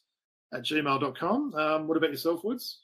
[0.53, 1.55] at gmail.com.
[1.55, 2.81] Um, what about yourself, Woods?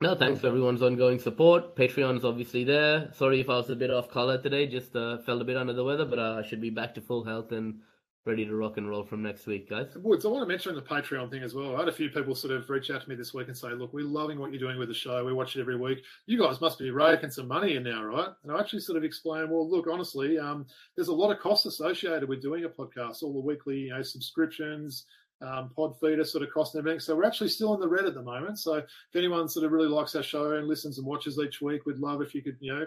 [0.00, 1.76] No, thanks for everyone's ongoing support.
[1.76, 3.10] Patreon's obviously there.
[3.14, 5.72] Sorry if I was a bit off color today, just uh, felt a bit under
[5.72, 7.80] the weather, but uh, I should be back to full health and
[8.26, 9.88] ready to rock and roll from next week, guys.
[9.96, 11.76] Woods, I want to mention the Patreon thing as well.
[11.76, 13.68] I had a few people sort of reach out to me this week and say,
[13.68, 15.22] look, we're loving what you're doing with the show.
[15.24, 16.02] We watch it every week.
[16.26, 18.28] You guys must be raking some money in now, right?
[18.42, 20.64] And I actually sort of explained, well, look, honestly, um,
[20.96, 24.00] there's a lot of costs associated with doing a podcast, all the weekly, you know,
[24.00, 25.04] subscriptions,
[25.42, 27.00] um, pod feeder sort of cost and everything.
[27.00, 28.58] So we're actually still in the red at the moment.
[28.58, 31.84] So if anyone sort of really likes our show and listens and watches each week,
[31.84, 32.86] we'd love if you could, you know,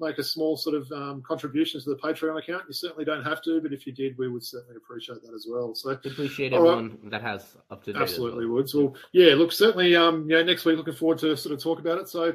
[0.00, 2.64] make a small sort of um, contribution to the Patreon account.
[2.68, 5.46] You certainly don't have to, but if you did, we would certainly appreciate that as
[5.48, 5.74] well.
[5.74, 7.10] So appreciate everyone right.
[7.10, 8.02] that has up to date.
[8.02, 8.56] Absolutely well.
[8.56, 8.68] would.
[8.68, 11.80] So yeah, look, certainly, um, you know, next week looking forward to sort of talk
[11.80, 12.08] about it.
[12.08, 12.34] So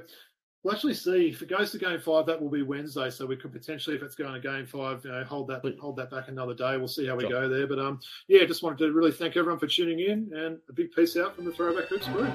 [0.63, 2.25] we'll actually see if it goes to game five.
[2.25, 5.11] That will be Wednesday, so we could potentially, if it's going to game five, you
[5.11, 6.77] know, hold that hold that back another day.
[6.77, 7.31] We'll see how we sure.
[7.31, 7.67] go there.
[7.67, 10.91] But um, yeah, just wanted to really thank everyone for tuning in, and a big
[10.91, 12.33] peace out from the Throwback Hoops group.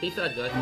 [0.00, 0.52] Peace out, guys.